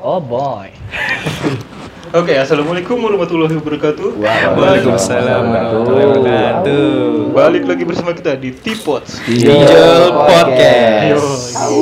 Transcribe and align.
Oh 0.00 0.16
boy. 0.18 0.72
Oke, 2.10 2.34
assalamualaikum 2.34 2.98
warahmatullahi 2.98 3.54
wabarakatuh. 3.54 4.18
Waalaikumsalam 4.18 5.42
warahmatullahi 5.46 6.06
wabarakatuh. 6.10 6.84
Balik 7.30 7.62
llagi 7.68 7.84
bersama 7.86 8.10
kita 8.10 8.34
di 8.34 8.50
Tipots. 8.50 9.20
Hijau 9.22 10.26
Podcast. 10.26 11.54
Ayo. 11.54 11.80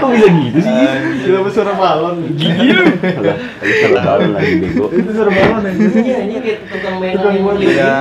Kok 0.00 0.08
bisa 0.14 0.28
gitu 0.32 0.58
sih? 0.62 0.72
Kenapa 1.26 1.48
suara 1.50 1.72
balon? 1.74 2.16
Gigi 2.36 2.68
lu. 2.72 2.84
Alah, 2.88 3.36
tadi 3.60 3.72
suara 3.74 4.00
balon 4.00 4.30
lagi 4.32 4.54
bego. 4.60 4.84
Itu 4.88 5.10
suara 5.12 5.30
balon 5.32 5.60
ya. 5.60 5.72
Iya, 5.76 6.18
ini 6.24 6.34
kayak 6.40 6.58
tukang 6.68 6.94
main 7.00 7.12
Tukang 7.16 7.34
yang 7.36 7.44
main. 7.44 7.56
beli. 7.58 7.66
Ya, 7.76 7.92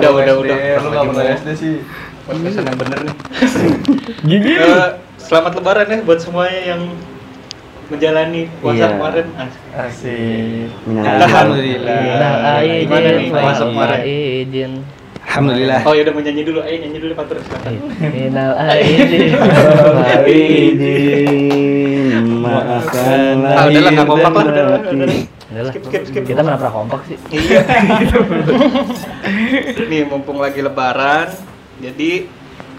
Udah, 0.00 0.10
udah, 0.14 0.34
udah. 0.38 0.56
Lu 0.78 0.88
nggak 0.88 1.04
pernah 1.12 1.24
SD 1.34 1.48
sih. 1.58 1.74
Podcastan 2.22 2.70
yang 2.70 2.78
bener 2.78 2.98
nih. 3.02 3.14
Gigi. 4.30 4.54
Eh, 4.54 4.88
selamat 5.18 5.52
lebaran 5.58 5.86
ya 5.86 5.98
buat 6.02 6.22
semuanya 6.22 6.60
yang 6.68 6.82
menjalani 7.90 8.46
puasa 8.62 8.78
Iya. 8.78 8.86
kemarin. 8.94 9.26
Asik. 9.74 10.68
Minal 10.86 11.18
Alhamdulillah. 11.18 11.98
Gimana 12.62 13.08
nih 13.12 13.28
puasa 13.28 13.62
kemarin? 13.66 14.70
Alhamdulillah. 15.22 15.80
Oh 15.82 15.92
ya 15.92 16.02
udah 16.04 16.14
mau 16.14 16.22
nyanyi 16.22 16.42
dulu. 16.42 16.58
Ayo 16.62 16.76
nyanyi 16.78 16.98
dulu 17.00 17.12
Patur 17.14 17.36
silakan. 17.40 17.72
Minal 18.06 18.52
aidin. 18.70 19.34
Aidin 20.22 21.26
maafkanlah 22.42 23.54
Ah, 23.54 23.64
udahlah, 23.66 23.90
nggak 23.94 24.06
kompak 24.06 24.32
lah, 24.32 24.42
udah, 24.44 24.52
udah, 24.52 24.78
udah. 24.82 25.06
Udah 25.52 25.62
lah. 25.62 25.72
Skip, 25.72 25.82
skip, 25.86 26.02
skip. 26.06 26.22
Kita 26.24 26.40
mana 26.42 26.54
pernah 26.54 26.74
kompak 26.74 27.00
sih? 27.06 27.16
Iya. 27.30 27.62
Nih 29.86 30.02
mumpung 30.04 30.38
lagi 30.38 30.58
lebaran, 30.60 31.30
jadi 31.80 32.10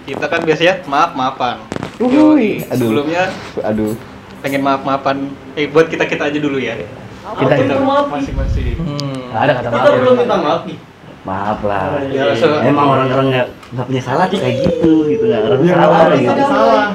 kita 0.03 0.25
kan 0.27 0.41
biasanya 0.43 0.83
maaf 0.85 1.11
maafan. 1.15 1.57
Uhuy. 1.97 2.67
Aduh. 2.67 2.91
Sebelumnya 2.91 3.31
Aduh. 3.63 3.95
pengen 4.43 4.61
maaf 4.61 4.83
maafan. 4.83 5.31
Eh 5.55 5.71
buat 5.71 5.87
kita 5.87 6.03
kita 6.05 6.27
aja 6.27 6.39
dulu 6.39 6.59
ya. 6.59 6.75
Kita 7.23 7.53
kita 7.55 7.79
maaf. 7.79 8.11
masing-masing. 8.11 8.75
Hmm. 8.83 9.31
Nggak 9.31 9.41
ada 9.41 9.51
kata 9.57 9.67
maaf. 9.71 9.79
Kita 9.79 9.89
ya. 9.89 9.99
belum 10.03 10.15
minta 10.19 10.37
maaf 10.37 10.61
nih. 10.67 10.77
Maaf 11.23 11.63
lah. 11.63 12.03
Ya, 12.11 12.35
Emang 12.67 12.99
orang-orang 12.99 13.27
nggak 13.31 13.47
nggak 13.73 13.85
punya 13.87 14.03
salah 14.03 14.27
tuh 14.27 14.43
kayak 14.43 14.59
gitu 14.59 15.07
gitu 15.07 15.23
nggak 15.23 15.41
orang 15.47 15.59
salah 15.71 16.05
gitu. 16.19 16.43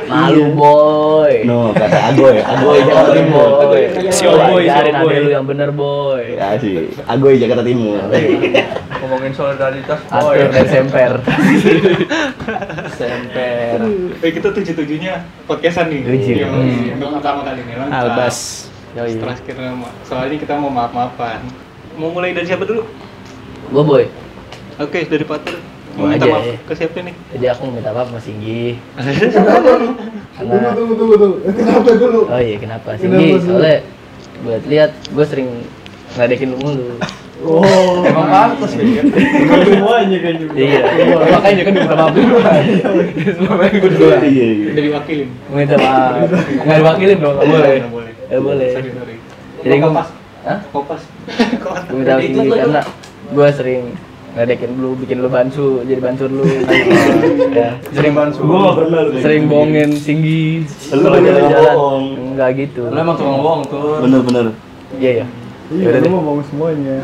Malu 0.05 0.45
boy. 0.53 1.33
No 1.49 1.73
kata 1.73 1.99
Agoy, 2.13 2.37
Agoy 2.45 2.79
Jakarta 2.85 3.13
Timur. 3.17 3.49
Si 4.13 4.25
Oboy, 4.29 4.63
si 4.63 4.69
Ajarin 4.69 4.95
Oboy. 5.01 5.09
adek 5.09 5.19
lu 5.25 5.31
yang 5.33 5.47
bener 5.49 5.71
boy. 5.73 6.23
Ya 6.37 6.61
sih, 6.61 6.93
Agoy 7.09 7.41
Jakarta 7.41 7.65
Timur. 7.65 7.97
Ngomongin 9.01 9.33
solidaritas 9.33 10.01
Atur 10.13 10.37
dan 10.53 10.67
semper. 10.69 11.13
semper. 13.01 13.79
Eh 14.21 14.31
kita 14.37 14.49
tujuh 14.53 14.75
tujuhnya 14.77 15.25
podcastan 15.49 15.89
nih. 15.89 16.05
Tujuh. 16.05 16.35
Yang 16.37 16.53
untuk 17.01 17.17
pertama 17.17 17.49
kali 17.49 17.65
nih 17.65 17.75
lengkap. 17.81 17.97
Albas. 17.97 18.69
Setelah 18.93 19.37
kita 19.41 19.63
soalnya 20.05 20.37
kita 20.37 20.53
mau 20.61 20.69
maaf 20.69 20.93
maafan. 20.93 21.41
Mau 21.97 22.13
mulai 22.13 22.37
dari 22.37 22.45
siapa 22.45 22.69
dulu? 22.69 23.08
Gua 23.69 23.83
boy. 23.85 24.05
Oke 24.81 25.05
dari 25.05 25.25
Patur. 25.29 25.61
Mau 25.99 26.07
minta 26.07 26.25
aja, 26.25 26.31
maaf 26.31 26.47
ya. 26.47 26.57
ke 26.63 26.73
siapa 26.79 26.99
nih? 27.03 27.15
Jadi 27.35 27.47
aku 27.51 27.63
minta 27.75 27.91
maaf 27.91 28.07
sama 28.09 28.21
Singgi. 28.23 28.79
Tunggu, 28.95 29.99
Karena 30.39 30.71
tunggu, 30.73 30.95
tunggu, 30.95 31.15
tunggu. 31.19 31.37
Kenapa 31.51 31.91
dulu? 31.99 32.21
Oh 32.31 32.41
iya 32.41 32.57
kenapa? 32.57 32.89
Singgi 32.95 33.35
soalnya 33.43 33.83
buat 34.47 34.63
lihat 34.71 34.91
gue 35.11 35.25
sering 35.27 35.49
ngeledekin 36.15 36.55
lu 36.55 36.59
mulu. 36.63 36.89
Oh, 37.39 38.03
Emang 38.03 38.27
pantas 38.31 38.75
ya. 38.75 38.83
semuanya 39.67 40.19
kan 40.23 40.35
juga. 40.39 40.55
Iya. 40.59 40.81
Makanya 41.39 41.63
kan 41.67 41.73
minta 41.75 41.95
maaf 41.95 42.13
dulu. 42.15 42.35
Makanya 43.47 43.77
gue 43.79 43.91
dulu. 43.95 44.07
Iya, 44.23 44.47
iya. 44.55 44.71
Dari 44.75 44.89
wakilin. 44.95 45.29
Minta 45.51 45.77
maaf. 45.77 46.31
Nggak 46.63 46.77
diwakilin 46.79 47.19
dong, 47.19 47.37
boleh. 47.37 47.79
Nggak 48.31 48.43
boleh. 48.43 48.71
Sorry, 48.75 48.91
sorry. 48.95 49.17
Jadi 49.67 49.75
gue 49.77 49.91
Kopas. 49.91 50.09
Hah? 50.47 50.59
Kopas. 50.71 51.03
Kopas. 51.59 51.83
Gue 51.91 51.99
minta 52.01 52.15
maaf 52.17 52.55
karena 52.55 52.83
gue 53.29 53.49
sering 53.53 53.85
ngeledekin 54.37 54.71
lu, 54.79 54.95
bikin 54.95 55.19
lu 55.19 55.29
bansu, 55.29 55.83
jadi 55.83 55.99
bansur 55.99 56.29
lu. 56.31 56.45
ya. 57.59 57.75
Sering 57.91 58.15
bansu. 58.15 58.45
Gua 58.45 58.77
pernah 58.77 59.01
lu 59.03 59.11
kayak 59.17 59.25
Sering 59.25 59.43
gitu. 59.45 59.51
bohongin 59.51 59.91
Singgi. 59.97 60.45
Lu 60.95 61.09
bohong. 61.11 62.05
Enggak 62.37 62.51
gitu. 62.55 62.83
Lu 62.87 62.99
emang 62.99 63.17
tukang 63.19 63.41
bohong 63.43 63.63
tuh. 63.67 63.99
Bener-bener. 64.05 64.47
Iya 65.01 65.11
ya. 65.25 65.27
Iya, 65.69 65.85
Yaudah 65.91 66.01
lu 66.01 66.05
deh. 66.05 66.13
mau 66.13 66.23
bangun 66.23 66.45
semuanya. 66.49 66.97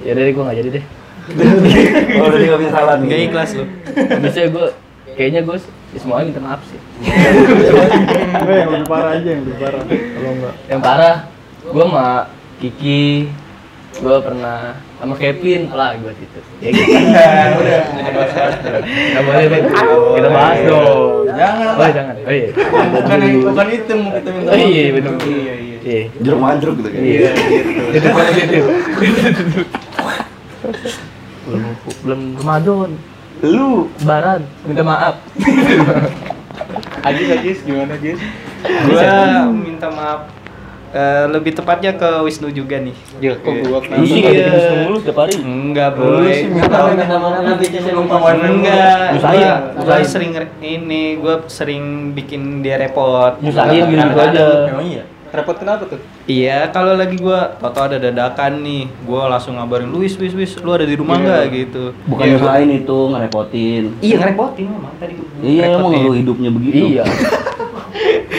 Ya 0.00 0.12
dari 0.14 0.30
gue 0.32 0.42
nggak 0.44 0.58
jadi 0.62 0.70
deh. 0.80 0.84
Oh, 2.20 2.26
udah 2.26 2.38
nggak 2.42 2.58
punya 2.58 2.72
salah 2.74 2.94
nih. 2.98 3.06
Gak 3.06 3.20
ikhlas 3.30 3.50
lu. 3.54 3.64
Biasanya 3.94 4.48
gue 4.50 4.66
kayaknya 5.14 5.40
gue 5.46 5.56
semuanya 5.94 6.24
minta 6.32 6.42
maaf 6.42 6.60
sih. 6.66 6.80
Enggak, 7.02 8.56
yang 8.56 8.70
lebih 8.72 8.88
parah 8.88 9.10
aja 9.14 9.28
yang 9.28 9.42
lebih 9.42 9.56
parah. 9.58 9.82
Kalau 9.86 10.30
enggak. 10.32 10.54
Yang 10.66 10.80
parah, 10.80 11.16
gue 11.66 11.84
sama 11.86 12.06
Kiki, 12.60 13.30
gue 14.00 14.16
pernah 14.24 14.58
sama 14.96 15.14
Kevin 15.14 15.68
lah 15.70 15.92
gue 15.94 16.12
gitu. 16.16 16.38
Ya 16.60 16.68
gitu. 16.72 16.92
Udah. 17.60 17.82
Nggak 17.92 19.22
boleh. 19.22 19.44
Kita 20.16 20.28
bahas 20.32 20.58
dong. 20.64 21.24
Jangan 21.30 21.66
Oh 21.68 21.76
lah. 21.76 21.84
iya, 21.84 21.92
jangan. 21.94 22.14
Oh 22.16 22.32
iya. 22.32 22.48
Bukan 22.90 23.18
bukan 23.44 23.66
itu 23.68 23.92
mau 23.94 24.10
kita 24.12 24.28
minta 24.32 24.48
Oh 24.50 24.56
maaf. 24.56 24.66
iya 24.66 24.84
betul. 24.92 25.12
Iya 25.20 25.54
iya. 25.54 25.76
Iya. 25.80 26.02
Jeruk 26.20 26.40
manjruk 26.40 26.74
gitu 26.80 26.88
kan. 26.88 27.00
Iya. 27.00 27.30
Itu 27.92 28.08
pada 28.08 28.30
gitu. 28.32 28.70
Belum 31.44 31.62
belum 32.04 32.20
Ramadan. 32.40 32.90
Lu 33.40 33.88
Lebaran, 34.00 34.40
minta 34.68 34.82
maaf. 34.84 35.14
Ajis, 37.08 37.28
Ajis, 37.32 37.58
gimana 37.64 37.96
Ajis? 37.96 38.20
Gua 38.84 39.48
minta 39.48 39.88
maaf. 39.88 40.28
Eh, 40.90 41.26
lebih 41.30 41.54
tepatnya 41.54 41.94
ke 41.94 42.18
Wisnu 42.26 42.50
juga 42.50 42.82
nih. 42.82 42.90
Ya, 43.22 43.38
kok 43.38 43.54
gua 43.62 43.78
kenapa? 43.78 44.02
Iya, 44.02 44.26
Iya. 44.26 44.46
Wisnu 44.50 44.74
mulu 44.82 44.96
setiap 44.98 45.18
hari. 45.22 45.34
Enggak, 45.38 45.90
lupa 47.94 48.16
Enggak, 48.26 48.98
gua 49.78 49.94
nyusahin. 49.94 50.02
sering 50.04 50.30
ini, 50.58 51.14
gua 51.14 51.46
sering 51.46 52.10
bikin 52.10 52.58
dia 52.58 52.74
repot. 52.74 53.38
Nyusahin 53.38 53.86
gitu 53.86 54.18
aja. 54.18 54.66
Emang 54.66 54.82
iya? 54.84 55.06
Repot 55.30 55.54
kenapa 55.54 55.86
tuh? 55.86 56.02
Iya, 56.26 56.74
kalau 56.74 56.98
lagi 56.98 57.14
gua 57.14 57.54
tau 57.54 57.86
ada 57.86 58.02
dadakan 58.02 58.58
nih, 58.58 58.90
gua 59.06 59.30
langsung 59.30 59.54
ngabarin 59.54 59.86
Luis, 59.86 60.18
Luis, 60.18 60.34
Luis, 60.34 60.58
lu 60.58 60.74
ada 60.74 60.82
di 60.82 60.98
rumah 60.98 61.14
Iya. 61.14 61.22
nggak 61.22 61.42
gitu? 61.54 61.84
bukan 62.10 62.24
Iya, 62.26 62.32
nyusahin 62.34 62.70
itu 62.74 62.98
ngerepotin. 63.14 63.82
Iya 64.02 64.14
ngerepotin 64.18 64.66
memang 64.66 64.94
tadi 64.98 65.12
gua. 65.14 65.28
Iya, 65.38 65.64
emang 65.70 65.92
lu 65.94 66.12
hidupnya 66.18 66.50
begitu. 66.50 66.98
Iya. 66.98 67.04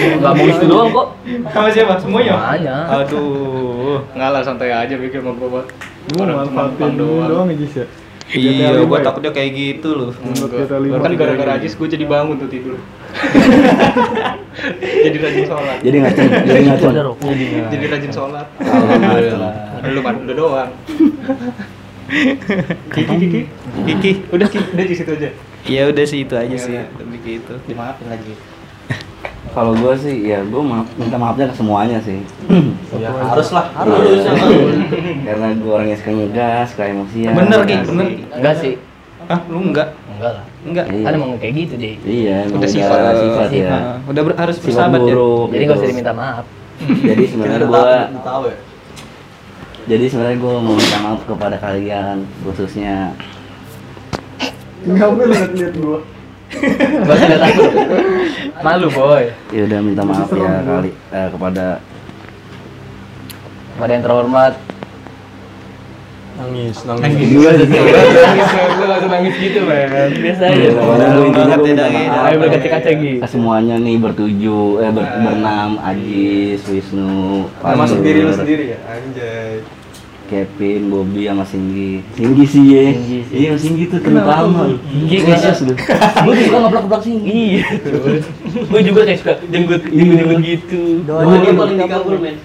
Gak 0.01 0.33
mau 0.33 0.45
itu 0.47 0.65
doang 0.65 0.89
kok. 0.89 1.07
Sama 1.53 1.67
siapa? 1.69 1.93
Semuanya? 2.01 2.33
Semuanya. 2.37 2.75
Aduh. 3.01 3.97
Enggak 4.15 4.29
lah, 4.33 4.41
santai 4.41 4.71
aja 4.73 4.93
bikin 4.97 5.19
sama 5.21 5.31
gua. 5.37 5.61
Gua 6.13 6.23
manfaatin 6.25 6.91
doang. 6.97 7.27
doang 7.29 7.47
aja 7.53 7.65
sih. 7.69 7.87
Iya, 8.31 8.79
lima 8.79 9.03
ya? 9.03 9.11
takutnya 9.11 9.31
kayak 9.35 9.51
gitu 9.51 9.89
loh. 9.91 10.11
Enggak. 10.23 10.71
Bahkan 10.71 11.11
gara-gara 11.19 11.51
Ajis 11.59 11.75
gua 11.75 11.87
jadi 11.91 12.05
bangun 12.07 12.35
tuh 12.39 12.49
tidur. 12.49 12.79
jadi 15.03 15.17
rajin 15.19 15.45
sholat. 15.47 15.77
Jadi 15.83 15.97
ngaceng, 15.99 16.27
jadi 16.47 17.01
rokok. 17.03 17.31
Jadi 17.71 17.85
rajin 17.91 18.11
sholat. 18.11 18.47
Alhamdulillah. 18.59 19.53
Lu 19.91 20.01
kan 20.05 20.15
udah 20.23 20.35
doang. 20.35 20.71
Kiki, 22.91 23.15
Kiki. 23.15 23.41
Kiki. 23.87 24.11
Udah, 24.35 24.47
Kiki. 24.51 24.67
Udah 24.75 24.85
di 24.85 24.95
situ 24.95 25.11
aja. 25.15 25.29
Ya 25.63 25.87
udah 25.87 26.05
sih 26.09 26.27
itu 26.27 26.33
aja 26.35 26.49
Iya, 26.51 26.59
sih, 26.59 26.73
iya. 26.75 26.83
lebih 26.99 27.19
gitu. 27.23 27.53
Dimaafin 27.69 28.07
lagi. 28.11 28.33
Kalau 29.51 29.75
gua 29.75 29.93
sih 29.93 30.15
ya 30.23 30.39
gua 30.43 30.63
maaf, 30.63 30.87
minta 30.95 31.15
maafnya 31.15 31.51
ke 31.51 31.55
semuanya 31.55 31.99
sih. 31.99 32.23
Ya, 32.95 33.11
harus 33.11 33.51
lah, 33.51 33.67
Harus. 33.73 34.23
Karena 35.21 35.47
gua 35.59 35.71
orangnya 35.77 35.95
suka 35.95 36.11
ngegas, 36.11 36.65
suka 36.71 36.83
emosian. 36.87 37.35
Bener, 37.35 37.59
Ki, 37.61 37.73
Iya 37.73 37.83
bener. 37.83 38.05
sih. 38.05 38.15
Enggak 38.31 38.55
sih. 38.57 38.73
Hah, 39.27 39.39
lu 39.47 39.59
enggak? 39.61 39.87
Enggak 40.07 40.31
lah. 40.33 40.43
Enggak. 40.63 40.85
Iya. 40.87 41.03
Kan 41.03 41.11
emang 41.13 41.29
kayak 41.35 41.53
gitu 41.57 41.73
deh. 41.75 41.95
Iya, 42.01 42.37
Udah 42.47 42.57
udah 42.57 42.69
sifat. 42.69 42.99
sifat, 43.17 43.49
ya. 43.51 43.77
Udah 44.03 44.21
ber- 44.23 44.39
harus 44.39 44.55
Sifat 44.55 44.67
bersahabat 44.87 45.01
ya. 45.01 45.13
Jadi 45.13 45.51
gitu. 45.53 45.67
gak 45.67 45.77
usah 45.77 45.89
diminta 45.89 46.13
maaf. 46.13 46.45
Jadi 46.81 47.23
sebenarnya 47.27 47.59
gua 47.63 47.85
tahu 48.23 48.43
ya. 48.49 48.57
jadi 49.81 50.05
sebenarnya 50.07 50.37
gua 50.37 50.53
mau 50.57 50.73
minta 50.73 50.97
maaf 50.99 51.21
kepada 51.25 51.57
kalian 51.57 52.17
khususnya 52.41 53.13
Kenapa 54.81 55.13
lu 55.13 55.29
liat 55.29 55.73
gua? 55.77 55.99
Gak 57.07 57.15
usah 57.15 57.27
lihat 57.27 57.43
aku. 57.47 57.63
Malu 58.61 58.87
boy. 58.93 59.23
ya 59.49 59.61
udah 59.65 59.79
minta 59.81 60.03
maaf 60.05 60.29
ya 60.29 60.61
kali 60.61 60.91
eh, 60.93 61.27
kepada 61.31 61.65
Pada 63.79 63.91
yang 63.97 64.03
terhormat. 64.05 64.53
Nangis, 66.37 66.77
Nangis. 66.85 67.27
Gua 67.33 67.51
sih. 67.53 67.65
Gue 67.69 68.87
langsung 68.89 69.11
nangis 69.13 69.35
gitu 69.41 69.59
men. 69.65 70.09
Biasa 70.21 70.41
aja. 70.49 70.53
Iya, 70.53 70.69
gua 70.77 71.25
intinya 71.25 71.57
minta 71.57 71.85
maaf. 71.89 72.25
Ayo 72.29 72.35
berkaca-kaca 72.45 72.91
semuanya 73.25 73.75
nih 73.81 73.95
bertujuh 73.97 74.85
eh 74.85 74.91
ber, 74.93 75.05
berenam 75.21 75.81
Ajis 75.81 76.61
Wisnu 76.69 77.49
Termasuk 77.61 78.05
diri 78.05 78.19
lu 78.21 78.33
sendiri 78.33 78.77
ya, 78.77 78.79
anjay. 78.85 79.80
Kevin, 80.31 80.87
Bobby 80.87 81.27
sama 81.27 81.43
Singgi. 81.43 81.99
Singgi 82.15 82.45
sih 82.47 82.63
ya. 82.71 82.83
Iya, 83.35 83.51
Singgi 83.59 83.91
tuh 83.91 83.99
terutama. 83.99 84.71
Singgi 84.87 85.17
Khusus 85.27 85.57
lu. 85.67 85.73
Gue 86.23 86.33
juga 86.39 86.57
ngeplak-plak 86.63 87.01
Singgi. 87.03 87.59
Iya. 87.59 87.67
Gue 88.71 88.81
juga 88.87 88.99
kayak 89.03 89.19
suka 89.19 89.33
jenggut 89.51 89.83
jenggut 89.91 90.39
gitu. 90.39 91.03
Oh, 91.11 91.35
dia 91.35 91.51
paling 91.51 91.75
dikabul, 91.75 92.15
men. 92.23 92.35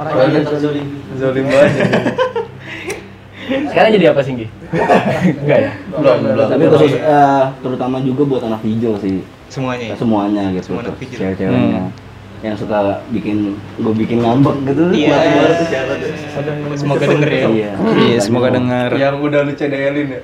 Orang 0.00 0.32
yang 0.32 0.48
terzolim. 0.48 0.86
Zolim 1.20 1.44
banget. 1.44 1.72
Sekarang 3.68 3.90
jadi 3.92 4.06
apa 4.16 4.20
Singgi? 4.24 4.46
Enggak 5.44 5.58
ya? 5.60 5.72
Belum, 5.92 6.18
belum. 6.24 6.48
Tapi 6.48 6.64
khusus 6.72 6.92
eh, 6.96 7.44
terutama 7.60 8.00
juga 8.00 8.22
buat 8.24 8.42
anak 8.48 8.64
hijau 8.64 8.96
sih. 8.96 9.20
Semuanya 9.52 9.92
ya. 9.92 9.94
Semuanya 10.00 10.42
gitu. 10.56 10.72
Semua 10.72 10.88
anak 10.88 10.96
hijau. 11.04 11.18
Cewek-ceweknya. 11.20 11.82
Yang 12.40 12.64
suka 12.64 13.04
bikin 13.12 13.52
gue 13.76 13.94
bikin 14.00 14.24
ngambek 14.24 14.56
gitu. 14.72 14.84
Iya. 14.96 15.16
Siapa 15.68 15.92
tuh? 16.00 16.08
Semoga 16.72 17.04
denger 17.04 17.28
ya. 17.28 17.48
Iya. 17.52 17.72
Iya, 18.00 18.18
semoga 18.24 18.48
dengar. 18.48 18.90
Yang 18.96 19.14
udah 19.20 19.40
lu 19.44 19.52
cedelin 19.52 20.08
ya. 20.08 20.20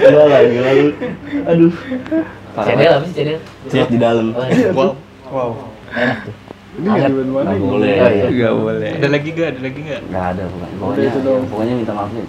Gila 0.00 0.24
lah, 0.32 0.40
gila 0.48 0.70
lu. 0.72 0.88
Aduh. 1.44 1.72
Parah 2.52 2.68
Cedel 2.68 2.92
apa 2.92 3.04
sih 3.08 3.14
cedel? 3.16 3.38
Cek 3.68 3.88
di 3.92 3.98
dalam. 4.00 4.32
Oh, 4.32 4.44
iya. 4.48 4.68
Wow. 4.72 4.92
Wow. 5.32 5.50
Enak 5.92 6.18
tuh. 6.24 6.34
Ini 6.72 6.88
nggak 6.88 7.10
mana 7.12 7.52
Nggak 7.52 7.68
boleh. 7.68 7.92
Iya. 7.92 8.24
Enggak 8.32 8.54
boleh. 8.56 8.90
Ada 8.96 9.08
lagi 9.12 9.28
gak? 9.36 9.48
Ada 9.52 9.60
lagi 9.60 9.80
gak? 9.84 10.00
Nggak 10.08 10.24
ada 10.24 10.42
pokoknya. 10.80 11.10
Pokoknya 11.52 11.74
minta 11.76 11.92
maaf 11.92 12.10
ya 12.16 12.24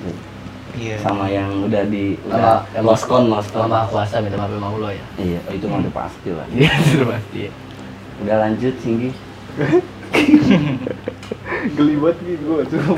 Iya. 0.73 0.95
Sama 1.05 1.29
yang 1.29 1.69
udah 1.69 1.83
di 1.85 2.17
Sama 2.25 2.33
udah 2.33 2.65
yang 2.73 2.85
lost 2.85 3.05
con, 3.05 3.29
lost 3.29 3.49
con. 3.53 3.69
Sama 3.69 3.85
kuasa 3.89 4.17
minta 4.25 4.37
maaf 4.41 4.49
sama 4.49 4.67
Allah 4.73 4.91
ya. 4.97 5.05
Iya, 5.21 5.39
itu 5.53 5.65
mah 5.69 5.79
udah 5.85 5.93
pasti 5.93 6.29
lah. 6.33 6.45
Iya, 6.49 6.71
sudah 6.89 7.07
pasti. 7.13 7.37
ya. 7.45 7.51
Udah 8.25 8.35
lanjut 8.41 8.73
Singgi. 8.81 9.09
Geli 11.77 11.95
banget 11.97 12.17
gitu 12.25 12.43
gua 12.49 12.63
cuma. 12.65 12.93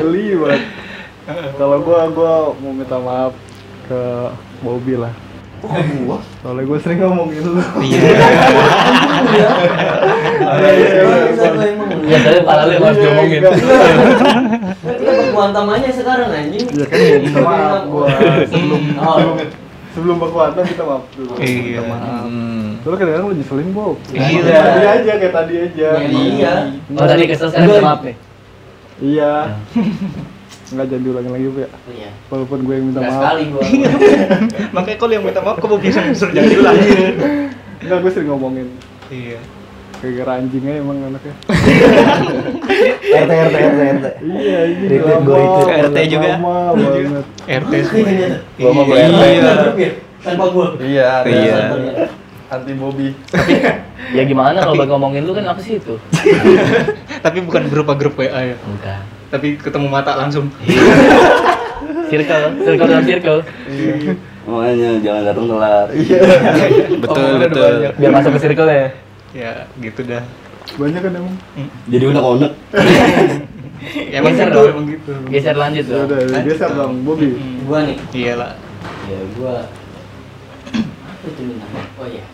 Geli 0.00 0.26
banget. 0.36 0.62
Kalau 1.56 1.78
gua 1.80 2.00
gua 2.12 2.32
mau 2.60 2.72
minta 2.72 2.98
maaf 3.00 3.32
ke 3.88 4.00
Bobby 4.60 4.94
lah. 5.00 5.12
Soalnya 6.40 6.62
gue 6.64 6.78
sering 6.80 6.98
ngomongin 7.04 7.42
lu. 7.44 7.60
Iya. 7.80 8.00
Bisa 11.30 11.48
gua 11.52 11.64
emang. 11.68 11.90
Ya, 12.08 12.18
tapi 12.24 12.36
kepala 12.42 12.60
lu 12.66 12.72
yang 12.72 12.84
harus 12.84 12.98
diomongin. 12.98 13.40
Kita 14.80 15.10
berkuantam 15.20 15.66
aja 15.70 15.90
sekarang 15.92 16.28
anjing. 16.32 16.66
Iya 16.70 16.84
kan 16.88 16.98
ya, 16.98 17.16
minta 17.20 17.40
maaf 17.44 17.82
gua 17.86 18.06
sebelum 18.48 18.80
Oh. 18.98 19.16
sebelum 19.16 19.36
sebelum 19.92 20.16
berkuantam 20.18 20.64
kita 20.64 20.82
maaf 20.86 21.04
dulu. 21.12 21.32
Iya. 21.38 21.80
Hmm. 21.84 22.66
Soalnya 22.80 22.98
kadang-kadang 23.04 23.26
lu 23.28 23.34
nyeselin 23.36 23.70
Bob. 23.76 23.96
Iya. 24.10 24.40
Kayak 24.40 24.64
Tadi 24.64 24.86
aja 24.88 25.12
kayak 25.20 25.34
tadi 25.34 25.54
aja. 25.60 25.88
Iya. 26.08 26.52
Oh 26.96 27.06
tadi 27.06 27.22
kesel 27.28 27.48
sekarang 27.52 27.84
maaf 27.84 28.00
nih. 28.02 28.16
Iya. 29.00 29.34
Enggak 30.70 30.86
jadi 30.86 31.02
diulangin 31.02 31.30
lagi, 31.30 31.46
Bu 31.46 31.58
ya. 31.58 31.68
Oh, 31.68 31.78
Iya. 31.90 32.10
Walaupun 32.28 32.58
gue 32.62 32.74
yang 32.74 32.86
minta 32.86 33.00
Nggak 33.00 33.10
maaf. 33.10 33.20
sekali 33.20 33.42
gua. 33.48 33.62
Makanya 34.76 34.96
kalau 34.96 35.12
yang 35.12 35.24
minta 35.24 35.40
maaf 35.40 35.56
kamu 35.58 35.76
bisa 35.78 35.98
disuruh 36.00 36.30
jangan 36.30 36.48
diulang. 36.48 36.76
Enggak, 37.80 37.98
gue 37.98 38.10
sering 38.10 38.28
ngomongin. 38.30 38.66
Iya. 39.08 39.40
Kayak 40.00 40.32
anjingnya 40.32 40.80
emang 40.80 40.96
anaknya. 41.04 41.34
RT 43.20 43.30
RT 43.30 43.54
RT 43.54 43.80
RT. 43.92 44.06
Iya, 44.22 44.58
ini 44.64 44.84
retweet. 44.88 45.20
banget, 45.20 45.84
RT 45.84 45.98
juga. 46.08 46.28
RT 47.44 47.72
semua. 47.84 48.08
Gua 48.60 48.70
mau 48.72 48.84
Iya. 48.88 49.52
RT. 49.68 49.80
Tanpa 50.20 50.44
gua. 50.48 50.66
Iya, 50.78 51.08
Iya. 51.24 51.56
anti 52.48 52.72
Bobby. 52.74 53.14
Ya 54.10 54.22
gimana 54.24 54.58
kalau 54.58 54.82
ngomongin 54.88 55.22
lu 55.22 55.30
kan 55.32 55.46
apa 55.46 55.60
sih 55.60 55.78
itu? 55.78 55.94
Tapi 57.20 57.38
bukan 57.40 57.70
berupa 57.70 57.94
grup 57.94 58.16
WA 58.16 58.26
ya. 58.26 58.56
Bukan. 58.58 59.00
Tapi 59.30 59.48
ketemu 59.56 59.86
mata 59.86 60.18
langsung. 60.18 60.50
Circle, 62.10 62.44
circle 62.66 62.86
dalam 62.86 63.06
circle. 63.06 63.40
Makanya 64.42 64.90
jangan 64.98 65.22
datang 65.22 65.46
telat. 65.46 65.86
Betul, 66.98 67.06
Omongannya 67.06 67.36
udah 67.38 67.48
betul. 67.48 67.72
Biar 67.96 68.10
masuk 68.10 68.30
ke 68.34 68.40
circle 68.42 68.68
ya. 68.68 68.86
Ya, 69.30 69.52
gitu 69.78 70.00
dah. 70.02 70.22
Banyak 70.74 71.00
kan 71.00 71.12
emang. 71.14 71.34
Jadi 71.86 72.04
unek-unek. 72.06 72.52
Ya, 73.80 74.20
emang 74.20 74.36
Geser 74.36 74.52
gitu, 74.52 74.60
dong. 74.60 74.68
emang 74.76 74.86
gitu. 74.92 75.12
Geser 75.32 75.56
lanjut 75.56 75.84
Ya 75.88 75.92
dong. 75.96 76.04
udah, 76.04 76.42
geser 76.44 76.70
dong, 76.76 76.92
Bobby. 77.00 77.32
Gua 77.64 77.80
nih. 77.80 77.96
Iya 78.12 78.32
lah. 78.36 78.52
Ya 79.08 79.20
gua 79.32 79.54
itu 81.24 81.42
maaf? 81.56 81.96
Oh 81.96 82.04
iya. 82.04 82.24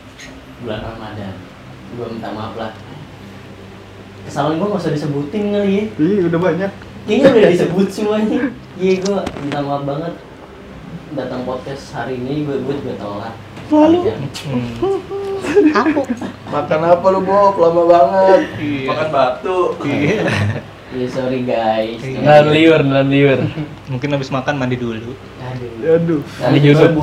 Bulan 0.58 0.82
Ramadan. 0.82 1.34
Gua 1.94 2.06
minta 2.10 2.34
maaf 2.34 2.58
lah. 2.58 2.74
Kesalahan 4.26 4.58
gua 4.58 4.66
nggak 4.74 4.82
usah 4.82 4.92
disebutin 4.92 5.54
kali 5.54 5.70
ya. 5.70 5.84
Ih, 6.02 6.18
udah 6.26 6.40
banyak. 6.42 6.70
Kayaknya 7.06 7.26
udah 7.30 7.50
disebut 7.54 7.86
semuanya. 7.94 8.40
Iya 8.76 8.94
gua 9.06 9.18
minta 9.38 9.58
maaf 9.62 9.82
banget. 9.86 10.14
Datang 11.14 11.46
podcast 11.46 11.94
hari 11.94 12.18
ini 12.18 12.42
gue 12.44 12.60
gue 12.66 12.74
juga 12.82 12.98
telat. 12.98 13.34
Lalu. 13.70 14.00
Makan 16.50 16.80
apa 16.82 17.06
lu, 17.14 17.20
Bob? 17.22 17.54
Lama 17.56 17.82
banget. 17.86 18.40
Iya. 18.58 18.86
Makan 18.90 19.08
batu. 19.14 19.58
Iya. 19.86 20.26
Iya 20.92 21.06
sorry 21.08 21.46
guys. 21.46 22.02
Iya. 22.02 22.20
Dalam 22.20 22.50
liur, 22.52 22.80
dalam 22.82 23.08
liur. 23.08 23.38
Mungkin 23.86 24.08
habis 24.12 24.34
makan 24.34 24.58
mandi 24.58 24.76
dulu. 24.76 25.14
Aduh. 25.86 26.20
Di 26.24 26.58
YouTube. 26.60 26.96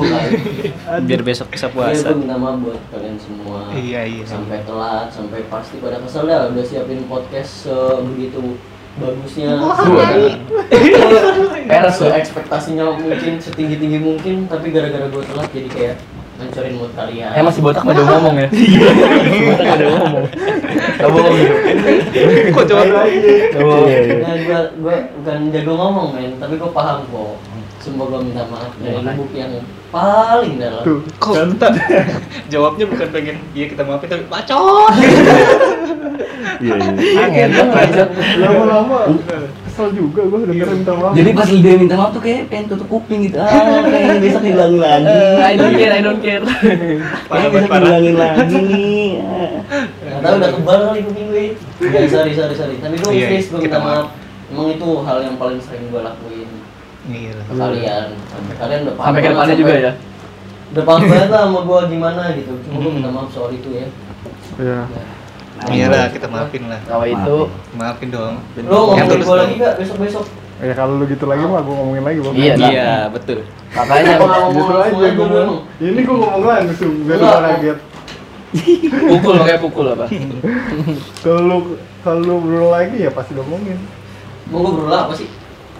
Biar 1.06 1.20
besok 1.24 1.48
bisa 1.50 1.66
Iya 1.66 1.74
puasa. 1.74 2.06
gue 2.12 2.20
minta 2.22 2.36
maaf 2.38 2.56
buat 2.60 2.80
kalian 2.92 3.16
semua. 3.18 3.70
Iya, 3.74 4.00
iya. 4.06 4.24
Sampai 4.24 4.62
telat, 4.62 5.08
sampai 5.10 5.40
pasti 5.50 5.78
pada 5.80 5.98
kesel 6.02 6.24
dah 6.28 6.50
udah 6.50 6.64
siapin 6.64 7.04
podcast 7.10 7.68
sebegitu 7.68 8.58
bagusnya. 8.98 9.58
Tuh. 9.58 10.38
ekspektasinya 12.20 12.94
mungkin 12.94 13.42
setinggi 13.42 13.76
tinggi 13.80 13.98
mungkin, 13.98 14.46
tapi 14.46 14.70
gara-gara 14.70 15.06
gue 15.10 15.22
telat 15.26 15.48
jadi 15.50 15.68
kayak 15.72 15.96
ngancurin 16.34 16.74
mood 16.74 16.92
kalian. 16.98 17.30
Eh 17.30 17.42
masih 17.46 17.60
botak 17.62 17.82
udah 17.86 18.04
ngomong 18.10 18.34
ya. 18.42 18.48
Masih 18.54 19.42
botak 19.54 19.66
udah 19.78 19.88
ngomong. 20.02 20.24
Gak 20.98 21.10
bohong 21.10 21.34
gitu. 21.38 21.54
Kok 22.50 22.64
coba 22.70 22.82
Gak 23.54 23.62
bohong. 23.62 23.86
Nah, 24.18 24.34
gua 24.42 24.60
gua 24.82 24.96
bukan 25.22 25.38
jago 25.54 25.72
ngomong 25.78 26.08
men, 26.18 26.32
tapi 26.42 26.54
gua 26.58 26.70
paham 26.74 26.98
kok. 27.06 27.34
Sumpah 27.84 28.04
gua 28.08 28.20
minta 28.24 28.48
maaf 28.48 28.72
dari 28.80 28.96
lubuk 28.96 29.28
yang 29.36 29.52
paling 29.92 30.56
dalam. 30.56 30.80
Tuh, 30.80 31.04
Kok 31.20 31.34
kan 31.60 31.72
jawabnya 32.52 32.84
bukan 32.88 33.08
pengen 33.12 33.36
iya 33.52 33.68
kita 33.68 33.84
maafin 33.84 34.08
tapi 34.08 34.24
bacot. 34.24 34.92
Iya, 36.64 36.74
iya. 36.80 37.20
Angin 37.20 37.48
tuh 37.52 37.66
ngajak. 37.68 38.08
lama-lama 38.40 38.98
kesel 39.66 39.90
juga 39.90 40.22
gue 40.22 40.38
dengerin 40.48 40.76
minta 40.80 40.92
maaf. 40.96 41.12
Jadi 41.12 41.30
pas 41.34 41.48
dia 41.50 41.74
minta 41.76 41.94
maaf 41.98 42.10
tuh 42.14 42.22
kayak 42.22 42.48
pengen 42.48 42.64
tutup 42.72 42.88
kuping 42.88 43.28
gitu. 43.28 43.36
Ah, 43.36 43.84
pengen 43.84 44.16
besok 44.22 44.42
dihilangin 44.42 44.80
lagi. 44.80 45.18
I 45.44 45.54
don't 45.58 45.74
care, 45.74 45.92
I 45.92 46.00
don't 46.00 46.20
care. 46.22 46.42
Pengen 47.28 47.48
besok 47.52 47.70
dihilangin 47.74 48.14
lagi 48.16 48.56
nih. 48.64 49.08
Nggak 50.00 50.20
tahu 50.22 50.34
udah 50.40 50.50
kebal 50.56 50.78
kali 50.88 51.00
kuping 51.04 51.26
gue. 51.28 51.44
Ya 51.84 52.00
sorry 52.08 52.32
sorry 52.32 52.54
sorry. 52.56 52.74
Tapi 52.80 52.94
gua 52.96 53.10
Iya, 53.12 53.26
please 53.28 53.48
kita 53.50 53.58
minta 53.60 53.78
maaf. 53.78 53.92
maaf. 54.08 54.22
Emang 54.44 54.68
itu 54.70 54.88
hal 55.02 55.18
yang 55.20 55.36
paling 55.36 55.58
sering 55.58 55.90
gua 55.90 56.00
lakuin 56.06 56.33
Iya 57.04 57.32
ke 57.36 57.52
kalian. 57.52 58.06
Sampai 58.32 58.54
kalian 58.56 58.80
udah 58.88 58.94
paham. 58.96 59.06
Sampai 59.10 59.20
ke 59.20 59.28
depannya 59.32 59.56
juga 59.60 59.74
ya. 59.76 59.92
Udah 60.72 60.84
paham 60.88 61.00
banget 61.04 61.28
lah 61.28 61.40
sama 61.44 61.60
gua 61.62 61.80
gimana 61.86 62.22
gitu. 62.32 62.52
Cuma 62.64 62.76
gua 62.80 62.92
minta 62.92 63.10
maaf 63.12 63.28
soal 63.28 63.50
itu 63.52 63.68
ya. 63.70 63.86
Iya. 64.56 64.78
Iya 65.64 65.86
lah, 65.88 66.04
kita 66.10 66.26
maafin 66.26 66.66
lah. 66.66 66.80
Kalau 66.84 67.06
itu 67.06 67.36
Maafin 67.78 68.08
dong. 68.10 68.34
Lo 68.58 68.96
Yang 68.96 69.06
ngomongin 69.06 69.20
gua 69.22 69.36
dong. 69.36 69.40
lagi 69.44 69.54
gak 69.60 69.74
besok-besok? 69.78 70.24
Ya 70.54 70.72
kalau 70.72 70.96
lu 70.96 71.04
gitu 71.10 71.26
lagi 71.26 71.42
mah 71.44 71.60
gue 71.66 71.74
ngomongin 71.74 72.04
lagi, 72.06 72.18
Bob. 72.22 72.32
Iya, 72.32 72.54
Iya, 72.56 72.92
betul. 73.10 73.42
makanya 73.74 74.16
Gua 74.16 74.26
nggak 74.30 74.40
ngomong 74.40 74.54
Gitu 74.54 74.74
aja 74.78 75.08
gue 75.10 75.26
emang. 75.34 75.60
Ini 75.82 76.00
gue 76.00 76.16
ngomong 76.16 76.42
langsung, 76.46 76.92
biar 77.04 77.16
Enggak. 77.18 77.34
lu 77.34 77.42
kaget. 77.44 77.78
pukul 79.10 79.34
makanya 79.34 79.60
pukul 79.60 79.86
apa? 79.90 80.06
Kalau 81.26 81.40
lu 81.42 81.56
kalau 82.06 82.20
lu 82.22 82.34
berulang 82.38 82.70
lagi 82.70 82.96
ya 83.02 83.10
pasti 83.10 83.34
ngomongin. 83.34 83.78
Mau 84.46 84.62
gua 84.62 84.72
berulang 84.78 85.00
apa 85.10 85.14
sih? 85.18 85.26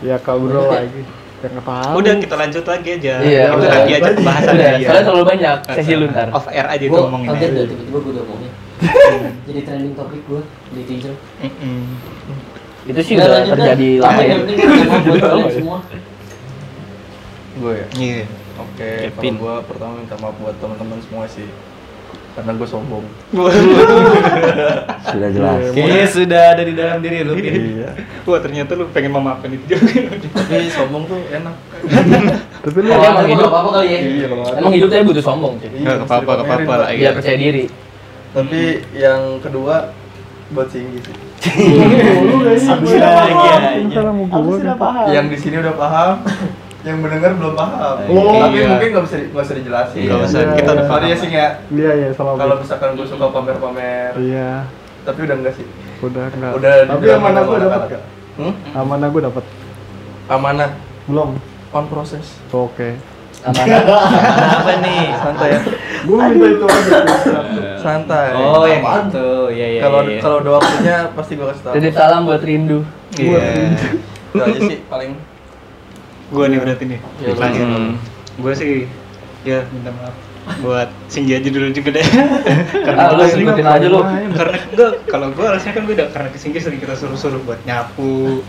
Ya 0.02 0.16
berulang 0.18 0.68
lagi, 0.72 1.02
ya 1.44 1.48
tahu. 1.60 1.92
Udah 2.00 2.12
kita 2.18 2.34
lanjut 2.34 2.64
lagi 2.64 2.88
aja. 2.96 3.12
Iya, 3.20 3.42
itu 3.46 3.56
udah. 3.60 3.70
nanti 3.70 3.92
aja 3.94 4.10
pembahasan 4.16 4.52
Udah, 4.56 4.70
dia. 4.74 4.86
soalnya 4.88 5.04
terlalu 5.04 5.24
banyak 5.28 5.56
sesi 5.70 5.92
lu 5.94 6.06
ntar. 6.10 6.28
Off 6.32 6.46
air 6.50 6.66
aja 6.66 6.84
itu 6.84 6.90
Gua 6.90 7.02
ngomongin. 7.06 7.28
kaget 7.30 7.44
aja. 7.46 7.54
dah 7.54 7.64
tiba-tiba 7.68 7.98
gua 8.00 8.12
udah 8.12 8.24
ngomongin. 8.24 8.52
Jadi 9.46 9.60
trending 9.62 9.94
topik 9.94 10.22
gua 10.26 10.40
di. 10.72 10.82
Mm-mm. 11.44 11.80
Itu 12.84 13.00
sih 13.00 13.14
udah 13.16 13.44
terjadi 13.48 13.88
lama 14.02 14.20
Yang 14.24 14.42
ya. 14.50 14.66
gua 15.04 15.18
kalian 15.20 15.50
semua. 15.52 15.78
Gue 17.54 17.74
ya? 17.78 17.86
Iya. 17.94 18.24
Oke, 18.54 18.90
kalau 19.14 19.34
gue 19.34 19.54
pertama 19.66 19.92
minta 19.98 20.14
maaf 20.18 20.34
buat 20.38 20.54
teman-teman 20.58 20.98
semua 21.02 21.26
sih 21.26 21.46
Karena 22.34 22.50
gue 22.58 22.66
sombong 22.66 23.06
Sudah 25.06 25.28
jelas. 25.30 25.70
Kayaknya 25.70 26.06
sudah 26.10 26.42
ada 26.50 26.62
di 26.66 26.74
dalam 26.74 26.98
diri 26.98 27.22
lu. 27.22 27.38
Iya 27.38 27.94
Wah 28.26 28.40
ternyata 28.42 28.74
lu 28.74 28.90
pengen 28.90 29.14
memaafkan 29.14 29.54
itu 29.54 29.62
juga. 29.70 29.86
Tapi 30.34 30.66
sombong 30.74 31.06
tuh 31.06 31.22
enak 31.30 31.54
Tapi 32.66 32.78
lu 32.82 32.90
emang 32.90 33.26
hidup. 33.30 33.46
apa-apa 33.54 33.70
kali 33.78 33.86
ya. 33.86 33.98
Iya 34.02 34.26
Emang 34.58 34.72
hidupnya 34.74 35.06
butuh 35.06 35.22
sombong. 35.22 35.54
Enggak 35.62 36.02
apa-apa, 36.10 36.30
enggak 36.42 36.46
apa-apa 36.50 36.74
lah. 36.74 36.88
Biar 36.90 37.12
percaya 37.14 37.38
diri. 37.38 37.64
Tapi 38.34 38.62
yang 38.98 39.38
kedua 39.38 39.94
buat 40.50 40.68
Singgi 40.68 41.00
sih 41.00 41.16
Abis 41.44 42.92
mau 43.00 44.26
gua 44.28 44.56
kan. 44.76 45.06
Yang 45.12 45.26
di 45.28 45.38
sini 45.40 45.56
udah 45.60 45.74
paham, 45.76 46.24
yang 46.84 47.00
mendengar 47.00 47.32
belum 47.32 47.54
paham. 47.54 47.96
Oh, 48.06 48.36
Tapi 48.38 48.56
iya. 48.58 48.68
mungkin 48.68 48.88
nggak 48.92 49.04
bisa 49.04 49.16
di- 49.16 49.28
nggak 49.32 49.40
usah 49.42 49.56
dijelasin. 49.56 50.02
Nggak 50.04 50.20
usah, 50.22 50.38
Iya, 50.38 50.52
kita 50.54 50.70
udah 50.70 50.76
iya. 50.78 50.90
Sorry 50.92 51.06
ya 51.06 51.16
sih 51.16 51.30
ya. 51.30 51.48
Iya 51.66 51.90
iya 51.94 52.08
salah 52.12 52.32
Kalau 52.36 52.54
gua. 52.54 52.60
misalkan 52.60 52.90
gue 52.92 53.06
suka 53.08 53.26
pamer-pamer, 53.30 54.12
Iya, 54.14 54.50
tapi 55.02 55.18
udah 55.24 55.36
enggak 55.36 55.54
sih. 55.56 55.66
udah 55.98 56.24
enggak. 56.30 56.52
Udah 56.54 56.72
Tapi 56.86 57.04
amanah 57.08 57.16
sama 57.34 57.40
gua 57.42 57.56
dapat 57.56 57.64
anak-anak. 57.64 57.88
gak? 57.90 58.02
Hmm? 58.34 58.54
Amanah 58.74 59.08
gua 59.08 59.22
dapat. 59.24 59.44
Amanah, 60.26 60.70
Belum. 61.04 61.30
on 61.70 61.84
proses. 61.88 62.26
Oke. 62.50 62.88
Apa 63.44 64.72
nih? 64.80 65.12
Santai 65.14 65.48
ya. 65.52 65.60
Gua 66.02 66.16
minta 66.26 66.46
itu 66.48 66.64
aja. 66.64 67.00
Santai. 67.76 68.28
Oh, 68.34 68.64
yang 68.64 68.84
itu. 69.08 69.28
Iya, 69.52 69.66
iya. 69.68 69.80
Kalau 69.80 70.00
iya. 70.04 70.20
kalau 70.20 70.36
udah 70.40 70.52
waktunya 70.56 70.96
pasti 71.12 71.32
gue 71.34 71.44
kasih 71.44 71.62
tahu. 71.62 71.72
Titip 71.76 71.92
salam 71.92 72.24
buat 72.24 72.40
Rindu. 72.40 72.80
Iya. 73.16 73.40
Itu 74.32 74.40
aja 74.40 74.60
sih 74.60 74.78
paling. 74.88 75.12
Gua 76.30 76.44
nih 76.46 76.58
berarti 76.58 76.84
nih. 76.86 77.00
Ya. 77.20 77.32
Terakhir. 77.32 77.64
Hmm. 77.66 77.94
Gua 78.38 78.52
sih 78.52 78.88
ya 79.44 79.60
minta 79.68 79.92
maaf 79.92 80.14
buat 80.60 80.92
Shinji 81.08 81.40
aja 81.40 81.48
dulu 81.48 81.72
juga 81.72 81.96
deh. 81.96 82.04
Ah, 82.84 83.16
lu 83.16 83.24
gua 83.24 83.32
ikutin 83.32 83.64
aja 83.64 83.86
lu. 83.88 84.00
karena 84.36 84.56
enggak 84.60 84.92
kalau 85.08 85.28
gua 85.32 85.56
harusnya 85.56 85.72
kan 85.72 85.84
beda 85.88 86.04
karena 86.12 86.28
ke 86.28 86.36
Shinji 86.36 86.60
sering 86.60 86.80
kita 86.80 86.92
suruh-suruh 86.92 87.40
buat 87.44 87.56
nyapu 87.64 88.44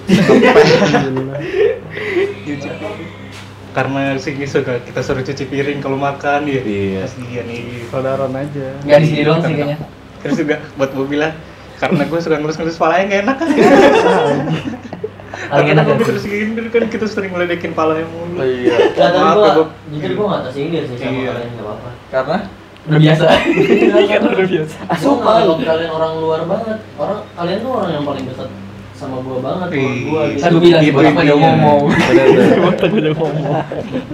nyuci 2.46 2.68
karena 3.76 4.16
Shinji 4.20 4.44
suka 4.44 4.80
kita 4.84 5.00
suruh 5.04 5.24
cuci 5.24 5.44
piring 5.48 5.80
kalau 5.80 5.96
makan 5.96 6.48
ya 6.48 6.60
Iya. 6.64 7.08
kasihan 7.08 7.44
nih 7.48 7.88
Saudaraan 7.88 8.32
aja. 8.36 8.68
Enggak 8.84 9.00
di 9.00 9.08
sini 9.08 9.22
doang 9.24 9.42
sih 9.44 9.54
kayaknya. 9.56 9.78
terus 10.20 10.36
juga 10.36 10.56
buat 10.76 10.92
Bobi 10.92 11.08
bilang 11.16 11.34
karena 11.76 12.02
gue 12.08 12.20
suka 12.20 12.40
ngelus-ngelus 12.40 12.80
palanya 12.80 13.04
gak 13.06 13.22
enak 13.24 13.36
kan 13.36 13.50
Paling 15.46 15.68
enak 15.70 15.84
kan. 15.84 15.96
terus 15.98 16.24
kan 16.68 16.84
kita 16.88 17.06
sering 17.06 17.32
ngeledekin 17.32 17.72
palanya 17.72 18.06
mulu 18.06 18.40
Iya. 18.40 18.76
Gak 18.92 19.10
tapi 19.10 19.18
Maaf 19.18 19.36
gua 19.36 19.46
ya, 19.46 19.54
Bob. 19.54 19.70
jujur 19.90 20.12
gua 20.14 20.26
gak 20.30 20.42
tersindir 20.46 20.84
sih 20.86 20.96
sama 20.96 21.12
Iya. 21.14 21.30
kalian 21.32 21.50
gak 21.52 21.64
apa-apa. 21.64 21.90
Karena 22.10 22.38
Udah 22.86 23.00
biasa. 23.02 23.26
Iya 23.98 24.06
kan 24.14 24.30
udah 24.30 24.48
biasa. 24.54 24.78
Gua 24.96 25.14
nggak 25.16 25.36
anggap 25.36 25.60
kalian 25.66 25.92
orang 25.92 26.12
luar 26.18 26.42
banget. 26.46 26.78
Orang 26.96 27.20
kalian 27.32 27.58
tuh 27.60 27.72
orang 27.74 27.90
yang 27.92 28.04
paling 28.04 28.26
dekat 28.26 28.50
sama 28.96 29.18
gua 29.20 29.38
banget, 29.42 29.68
sama 29.68 29.90
gua 30.06 30.22
gitu. 30.32 30.46
Gua 30.48 30.62
bilang 30.62 30.80
sih 30.80 30.88
Itu 30.88 30.96
buat 30.96 31.06
apa 31.06 31.22
dia 31.22 31.36
ngomong. 31.36 31.82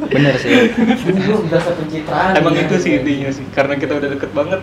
Bener 0.07 0.35
sih. 0.41 0.51
Gua 1.21 1.39
berasa 1.45 1.69
pencitraan. 1.73 2.31
emang 2.33 2.53
gitu. 2.55 2.65
itu 2.65 2.75
sih 2.79 2.91
intinya 2.97 3.29
sih 3.29 3.45
karena 3.49 3.73
kita 3.75 3.93
udah 3.93 4.09
deket 4.09 4.31
banget 4.31 4.61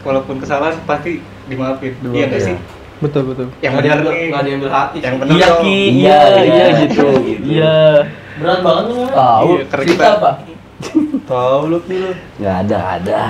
walaupun 0.00 0.36
kesalahan 0.38 0.74
pasti 0.82 1.18
dimaafin 1.46 1.94
iya 2.10 2.26
nggak 2.26 2.42
sih 2.42 2.56
Betul 3.02 3.22
betul. 3.26 3.46
yang 3.58 3.72
nggak 3.72 3.84
benar 3.84 3.98
nggak 4.30 4.42
diambil 4.46 4.70
hati. 4.70 4.98
yang 4.98 5.12
sih. 5.12 5.20
benar 5.20 5.34
Iya. 5.34 5.48
Ki, 5.58 5.74
Iya, 5.74 5.90
iya 5.90 6.16
iya, 6.22 6.44
iya 6.46 6.66
gitu. 6.80 7.06
gitu. 7.20 7.44
Iya. 7.44 7.76
Berat 8.32 8.60
banget 8.60 8.84
tuh 8.84 8.94
memang. 8.96 9.12
Tahu. 9.12 9.48
Iya, 9.48 9.62
karena 9.66 9.82
Cerita 9.84 9.98
kita- 9.98 10.14
apa? 10.16 10.30
Tahu 11.24 11.60
lu 11.66 11.78
Ki 11.80 11.94
lu. 11.96 12.10
Nggak 12.38 12.56
ada, 12.62 12.78
ada. 12.96 13.22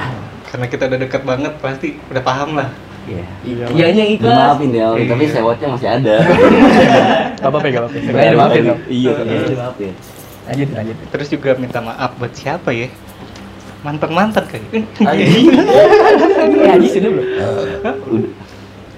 karena 0.45 0.67
kita 0.69 0.85
udah 0.85 1.01
deket 1.01 1.23
banget 1.25 1.53
pasti 1.59 1.89
udah 2.07 2.23
paham 2.23 2.51
lah 2.55 2.69
Iya. 3.03 3.25
Iya 3.67 3.87
yang 3.91 4.11
ikhlas. 4.13 4.31
Dimaafin 4.31 4.71
ya, 4.71 4.87
Iya. 4.93 5.09
tapi 5.09 5.25
sewotnya 5.27 5.69
masih 5.71 5.89
ada. 5.91 6.15
Gak 7.35 7.49
apa-apa, 7.49 7.67
gak 7.67 7.83
apa-apa. 7.83 8.57
Dong. 8.63 8.79
Iya, 8.87 9.13
Iya. 9.19 9.43
dimaafin. 9.49 9.93
Lanjut, 10.43 10.69
lanjut. 10.71 10.97
terus 11.09 11.27
juga 11.29 11.51
minta 11.55 11.79
maaf 11.79 12.15
buat 12.15 12.31
siapa 12.31 12.71
ya 12.71 12.87
mantan 13.81 14.11
mantan 14.11 14.45
kayak 14.45 14.63
Eh, 14.71 14.85
Haji 16.69 16.87
sudah 16.89 17.11
belum? 17.11 17.27
Udah. 18.13 18.31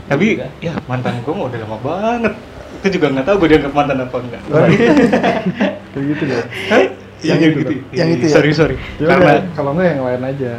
Tapi 0.05 0.37
ya 0.61 0.73
mantan 0.85 1.17
gue 1.25 1.33
mau 1.33 1.49
udah 1.49 1.61
lama 1.65 1.79
banget. 1.81 2.33
Itu 2.85 3.01
juga 3.01 3.07
nggak 3.17 3.25
tahu 3.25 3.37
gue 3.41 3.49
dianggap 3.57 3.73
mantan 3.73 3.97
apa 4.05 4.17
enggak 4.21 4.43
Kayak 5.95 6.05
gitu 6.11 6.23
deh. 6.29 6.45
yang 7.25 7.41
itu 7.41 7.49
gitu? 7.57 7.61
dong. 7.65 7.81
Yang 7.97 8.09
itu 8.21 8.25
ya? 8.29 8.35
sorry 8.37 8.51
sorry. 8.53 8.77
Ya 9.01 9.07
karena 9.17 9.33
kalau 9.57 9.71
enggak 9.73 9.89
yang 9.97 10.03
lain 10.05 10.23
aja. 10.25 10.53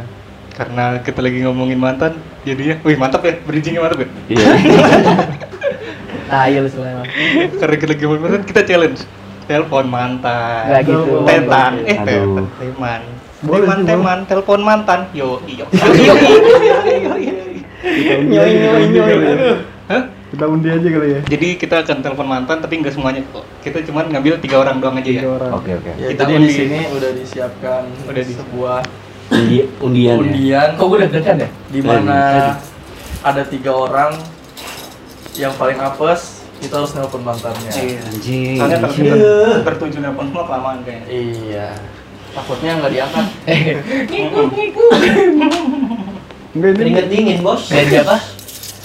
karena 0.56 0.84
kita 1.04 1.20
lagi 1.20 1.44
ngomongin 1.44 1.76
mantan 1.76 2.16
jadinya 2.48 2.80
wih 2.80 2.96
mantap 2.96 3.20
ya 3.28 3.36
bridgingnya 3.44 3.80
mantap 3.84 4.00
ya. 4.00 4.08
Iya. 4.32 4.46
Nah, 6.32 6.44
iya 6.50 6.64
lu 6.64 6.70
karena 7.60 7.74
kita 7.76 7.90
lagi 7.92 8.02
ngomongin 8.08 8.22
mantan 8.24 8.42
kita 8.48 8.62
challenge. 8.64 9.00
Telepon 9.46 9.86
mantan. 9.86 10.64
Nggak 10.72 10.82
gitu. 10.88 11.12
tetan. 11.28 11.72
eh 11.84 11.98
teman 12.02 13.00
teman 13.46 13.78
teman 13.84 14.18
telepon 14.24 14.60
mantan. 14.64 15.06
Yo 15.12 15.44
iyo 15.46 15.68
yo 15.70 17.36
Nyoi 17.86 18.52
nyoi 18.52 18.84
nyoi. 18.88 19.16
Hah? 19.86 20.02
Kita 20.26 20.44
undi 20.44 20.68
aja 20.68 20.82
kali 20.84 21.08
ya. 21.08 21.20
Jadi 21.24 21.48
kita 21.54 21.74
akan 21.80 21.98
telepon 22.00 22.26
mantan 22.26 22.58
tapi 22.58 22.74
nggak 22.76 22.92
semuanya 22.92 23.22
kok. 23.26 23.46
Kita 23.60 23.78
cuma 23.82 24.02
ngambil 24.02 24.36
tiga 24.38 24.58
orang 24.58 24.76
doang 24.76 24.96
aja 24.96 25.06
ya. 25.06 25.22
Tiga 25.22 25.30
orang. 25.32 25.50
Oke, 25.54 25.70
oke. 25.72 25.90
Ya, 25.94 26.06
Kita 26.10 26.22
jadi 26.24 26.34
undi. 26.34 26.44
di 26.44 26.52
sini 26.52 26.78
udah 26.88 27.10
disiapkan 27.12 27.82
Udah 28.04 28.22
di- 28.22 28.34
sebuah 28.34 28.78
Undi, 29.26 29.58
undian. 29.80 30.06
ya? 30.08 30.20
undian 30.20 30.68
Kok 30.74 30.86
gue 30.86 30.98
deg-degan 31.02 31.36
ya? 31.40 31.48
di 31.66 31.80
mana 31.80 32.18
ada 33.20 33.42
tiga 33.42 33.72
orang 33.72 34.12
yang 35.32 35.50
paling 35.54 35.76
apes 35.76 36.42
kita 36.56 36.74
harus 36.74 36.90
nelpon 36.92 37.20
mantannya. 37.20 37.70
Iya. 37.70 38.00
Anjing. 38.02 38.56
Soalnya 38.56 38.78
Iya. 38.88 39.62
bertujuh 39.62 40.00
nelpon 40.00 40.26
semua 40.26 40.44
kelamaan 40.44 40.78
kayaknya. 40.82 41.06
Iya. 41.08 41.68
Takutnya 42.32 42.70
nggak 42.76 42.92
diangkat. 42.92 43.26
Enggak 44.10 44.46
ini. 44.58 44.66
Keringet 46.56 47.06
dingin, 47.12 47.36
Bos. 47.44 47.68
Dari 47.68 47.86
siapa? 47.86 48.16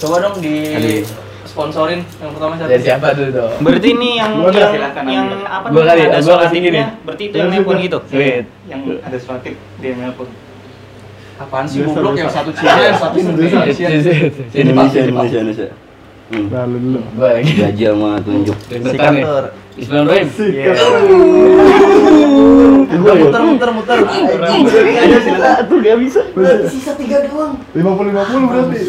Coba 0.02 0.16
dong 0.20 0.36
di 0.42 0.54
Aduh. 0.74 1.06
sponsorin 1.46 2.00
yang 2.18 2.30
pertama 2.34 2.52
siapa? 2.58 2.68
Dari 2.68 2.82
siapa 2.82 3.06
dulu 3.14 3.30
dong? 3.32 3.52
Berarti 3.62 3.88
ini 3.92 4.10
yang 4.18 4.30
Gua 4.34 4.50
yang, 4.50 4.72
silakan 4.74 5.04
yang 5.06 5.24
ambil. 5.24 5.38
apa 5.46 5.66
Gua 5.70 5.80
nih, 5.80 5.88
kali, 5.88 6.00
ada 6.02 6.20
suara 6.20 6.44
gini. 6.50 6.66
tipnya. 6.68 6.86
Berarti 7.06 7.22
itu 7.28 7.36
yang 7.38 7.48
nelpon 7.48 7.76
gitu. 7.80 7.98
Sweet. 8.10 8.44
Yang 8.68 8.80
ada 9.00 9.16
selotip 9.18 9.54
dia 9.78 9.92
nelpon. 9.94 10.28
Apaan 11.32 11.64
sih 11.66 11.78
Biasa, 11.82 11.96
goblok 11.96 12.14
yang 12.14 12.30
satu 12.30 12.50
Cina, 12.54 12.70
yang 12.76 12.98
satu 13.00 13.16
Indonesia. 13.18 13.60
Indonesia. 13.66 14.14
Sini 14.52 14.70
Indonesia, 14.70 15.66
Indonesia. 16.32 16.40
Hmm. 16.40 16.48
Lalu 16.48 16.76
dulu. 16.80 17.00
Lagi. 17.20 17.52
Gajah 17.60 17.92
sama 17.92 18.10
tunjuk. 18.24 18.56
Nih. 18.56 18.80
Sikater. 18.88 19.44
Bismillahirrahmanirrahim. 19.72 20.28
Sikat. 20.32 20.76
Muter 22.92 23.42
muter 23.44 23.70
muter 23.72 23.98
sisa 25.24 25.50
tuh 25.68 25.78
dia 25.80 25.94
bisa. 25.96 26.20
Sisa 26.68 26.92
tiga 26.96 27.16
doang. 27.28 27.56
50 27.76 28.12
50 28.12 28.50
berarti. 28.52 28.80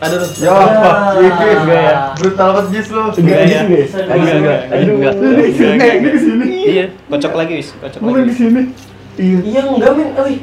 Ada 0.00 0.16
tuh. 0.16 0.28
Ya, 0.40 0.50
apa? 0.54 0.90
Enggak 1.20 1.80
ya. 1.84 1.94
Brutal 2.16 2.48
banget 2.56 2.66
Jis 2.72 2.88
lu. 2.88 3.02
Enggak 3.10 3.40
ya. 3.46 3.60
Enggak, 3.68 4.34
enggak. 4.38 4.60
Aduh. 4.72 4.94
Eh, 5.04 5.92
ini 6.00 6.08
ke 6.08 6.18
sini. 6.18 6.46
Iya. 6.48 6.84
Kocok 7.10 7.32
lagi, 7.36 7.52
wis. 7.60 7.68
Kocok 7.76 8.00
lagi. 8.00 8.32
ke 8.32 8.34
sini. 8.34 8.62
Iya. 9.20 9.38
Iya 9.44 9.60
enggak, 9.66 9.92
men. 9.98 10.08
Wih. 10.24 10.38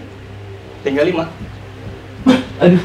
Tinggal 0.85 1.05
lima. 1.09 1.25
Aduh. 2.61 2.83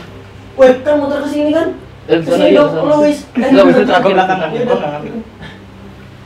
Wih, 0.56 0.72
kan 0.80 0.94
muter 0.96 1.18
ke 1.20 1.28
sini 1.28 1.50
kan? 1.52 1.81
Ke 2.02 2.14
sana 2.18 2.34
sini 2.36 2.50
dong, 2.52 2.68
sana. 2.68 2.82
lu, 2.84 2.96
Wis. 3.02 3.18
Eh, 3.32 3.40
Enggak, 3.42 3.64
itu 3.64 3.72
Gue 3.72 3.86
terakhir. 3.86 4.12
belakangan, 4.12 4.48
gue 4.50 4.64
ngambil. 4.64 5.14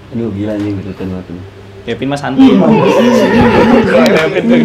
Aduh 0.07 0.29
gila 0.33 0.55
nih 0.57 0.71
betul 0.73 1.07
banget. 1.07 1.27
Kevin 1.87 2.09
mah 2.09 2.19
santuy. 2.19 2.55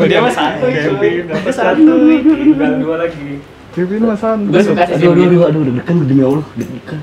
Dia 0.08 0.20
mah 0.20 0.34
santuy. 0.34 0.72
Kevin 0.74 1.13
dapat 1.27 1.53
satu. 1.53 1.94
Tinggal 2.18 2.74
dua 2.80 2.96
lagi. 2.98 3.41
Kevin 3.72 4.03
Mas 4.03 4.20
San. 4.20 4.51
Gue 4.51 4.60
suka 4.60 4.84
sih 4.84 5.00
Aduh, 5.00 5.15
aduh, 5.15 5.48
aduh, 5.48 5.62
deg-degan 5.63 5.96
demi 6.03 6.24
Allah, 6.27 6.44
deg-degan. 6.60 7.00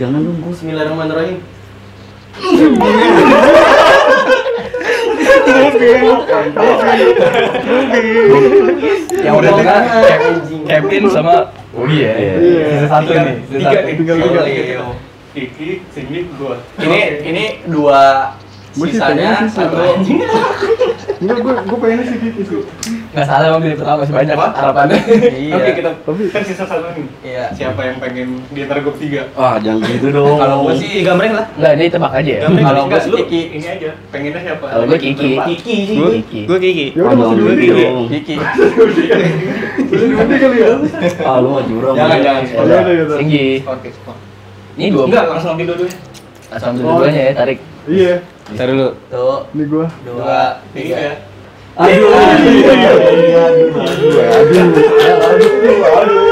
Jangan 0.00 0.20
dong, 0.24 0.40
Gus. 0.40 0.64
Bismillahirrahmanirrahim. 0.64 1.38
Yang 9.18 9.34
udah 9.34 9.52
kan 9.60 9.82
Kevin 10.64 11.04
sama 11.10 11.34
Ya. 11.76 12.12
Iya. 12.16 12.64
Sisa 12.72 12.86
satu 12.88 13.10
nih. 13.12 13.36
Sisa 13.48 13.70
Tiga 13.70 13.70
satu. 13.76 13.88
Tinggal 13.92 14.16
tiga. 14.22 14.42
Leo, 14.46 14.88
Kiki, 15.36 15.70
Cindy, 15.92 16.20
gua. 16.40 16.56
Ini 16.80 17.00
ini 17.28 17.44
dua 17.68 18.32
Gua 18.78 18.86
sisanya 18.88 19.44
satu. 19.48 19.76
Enggak, 21.18 21.38
gue 21.42 21.54
gue 21.66 21.78
pengen 21.82 21.98
sih 22.06 22.16
Kiki 22.22 22.42
sih. 22.46 22.62
Nggak 23.18 23.26
salah 23.26 23.44
emang 23.50 23.62
pilih 23.66 23.76
pertama 23.82 23.96
masih 23.98 24.14
banyak 24.14 24.36
harapannya. 24.38 24.98
Iya. 25.38 25.54
Oke 25.58 25.70
kita 25.74 25.90
kan 26.30 26.42
sisa 26.46 26.62
satu 26.62 26.86
nih. 26.94 27.06
Iya. 27.26 27.44
Siapa 27.50 27.80
yang 27.82 27.96
pengen 27.98 28.28
di 28.54 28.60
antara 28.62 28.78
gue 28.78 28.94
tiga? 28.94 29.26
Wah, 29.34 29.58
jangan 29.58 29.82
gitu 29.90 30.08
dong. 30.16 30.38
Kalau 30.38 30.56
gue 30.62 30.74
sih 30.78 30.88
Tiga 31.02 31.12
mereng 31.18 31.34
lah. 31.34 31.46
Enggak, 31.58 31.72
ini 31.74 31.84
tebak 31.90 32.12
aja 32.14 32.30
ya. 32.30 32.40
Kalau 32.46 32.82
gue 32.86 33.00
sih 33.02 33.12
Kiki. 33.18 33.40
ini 33.52 33.66
aja. 33.66 33.90
Pengennya 34.14 34.40
siapa? 34.46 34.66
Kalau 34.70 34.84
gue 34.86 34.98
Kiki. 35.02 35.30
Kiki 35.34 35.76
sih. 35.82 35.96
Gue 35.98 36.10
Kiki. 36.22 36.40
gue 36.46 36.58
Kiki. 36.62 36.86
ya 36.94 37.00
udah 37.02 37.10
Jangan 37.10 37.18
masuk 37.18 37.36
dulu. 37.58 38.02
Kiki. 38.06 38.34
Diundi 39.88 40.36
kali 40.38 40.56
ya. 40.62 40.68
Ah, 41.26 41.36
lu 41.42 41.48
mah 41.50 41.62
curang. 41.66 41.94
Jangan, 41.98 42.18
jangan. 42.22 42.42
Oh, 42.54 42.64
ya 42.64 42.78
udah 42.78 42.94
gitu. 42.94 43.14
Tinggi. 43.18 43.46
Oke. 43.66 43.88
Ini 44.78 44.86
dua. 44.94 45.04
Enggak, 45.10 45.24
langsung 45.26 45.50
ambil 45.58 45.66
dua-duanya. 45.74 45.98
Langsung 46.48 46.68
ambil 46.70 46.82
dua-duanya 46.86 47.20
ya, 47.20 47.32
tarik. 47.34 47.58
Iya, 47.88 48.14
Ntar 48.52 48.66
dulu. 48.68 48.88
Tuh, 49.08 49.38
ini 49.50 49.62
gua. 49.66 49.86
dua, 50.04 50.40
Tiga. 50.70 50.96
Tiga. 51.78 52.90
Aduh, 55.98 56.28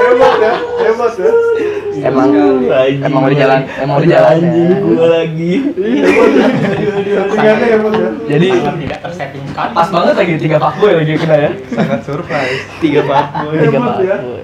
Hebat 0.00 0.36
ya, 0.42 0.54
hebat 0.82 1.14
ya. 1.18 1.30
Emang 2.00 2.28
emang 3.04 3.22
udah 3.28 3.38
jalan 3.38 3.60
emang 3.80 3.96
udah 4.00 4.08
jalan 4.08 4.30
Anjing 4.30 4.70
gua 4.80 5.06
lagi. 5.20 5.52
Settingannya 7.10 7.66
ya 7.66 7.78
bos 7.82 7.94
ya. 7.94 8.10
jadi 8.30 8.48
tidak 8.54 8.98
tersetting 9.04 9.44
kan 9.52 9.68
pas 9.74 9.88
banget 9.90 10.14
lagi 10.16 10.34
tiga 10.38 10.56
fuckboy 10.58 10.92
lagi 10.96 11.12
kena 11.18 11.36
ya. 11.36 11.50
Sangat 11.74 12.00
surprise. 12.06 12.62
Tiga 12.78 13.00
fuckboy. 13.04 13.54
tiga 13.58 13.78
Hebat 13.78 13.96
ya. 14.00 14.16
fuckboy. 14.16 14.40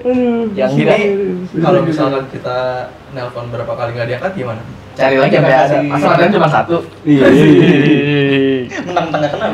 Yang 0.53 0.71
Ini 0.77 0.97
kalau 1.63 1.81
misalkan 1.87 2.25
kita 2.31 2.59
nelpon 3.15 3.47
berapa 3.49 3.73
kali 3.73 3.91
nggak 3.97 4.09
diangkat 4.11 4.33
gimana? 4.35 4.63
cari 4.97 5.21
lagi 5.21 5.37
sampai 5.37 5.53
ada. 5.53 5.77
Asal 5.93 6.11
ada 6.17 6.25
cuma 6.33 6.49
satu. 6.49 6.77
Iya. 7.05 7.29
menang 8.87 9.09
tengah 9.13 9.29
kenal 9.31 9.51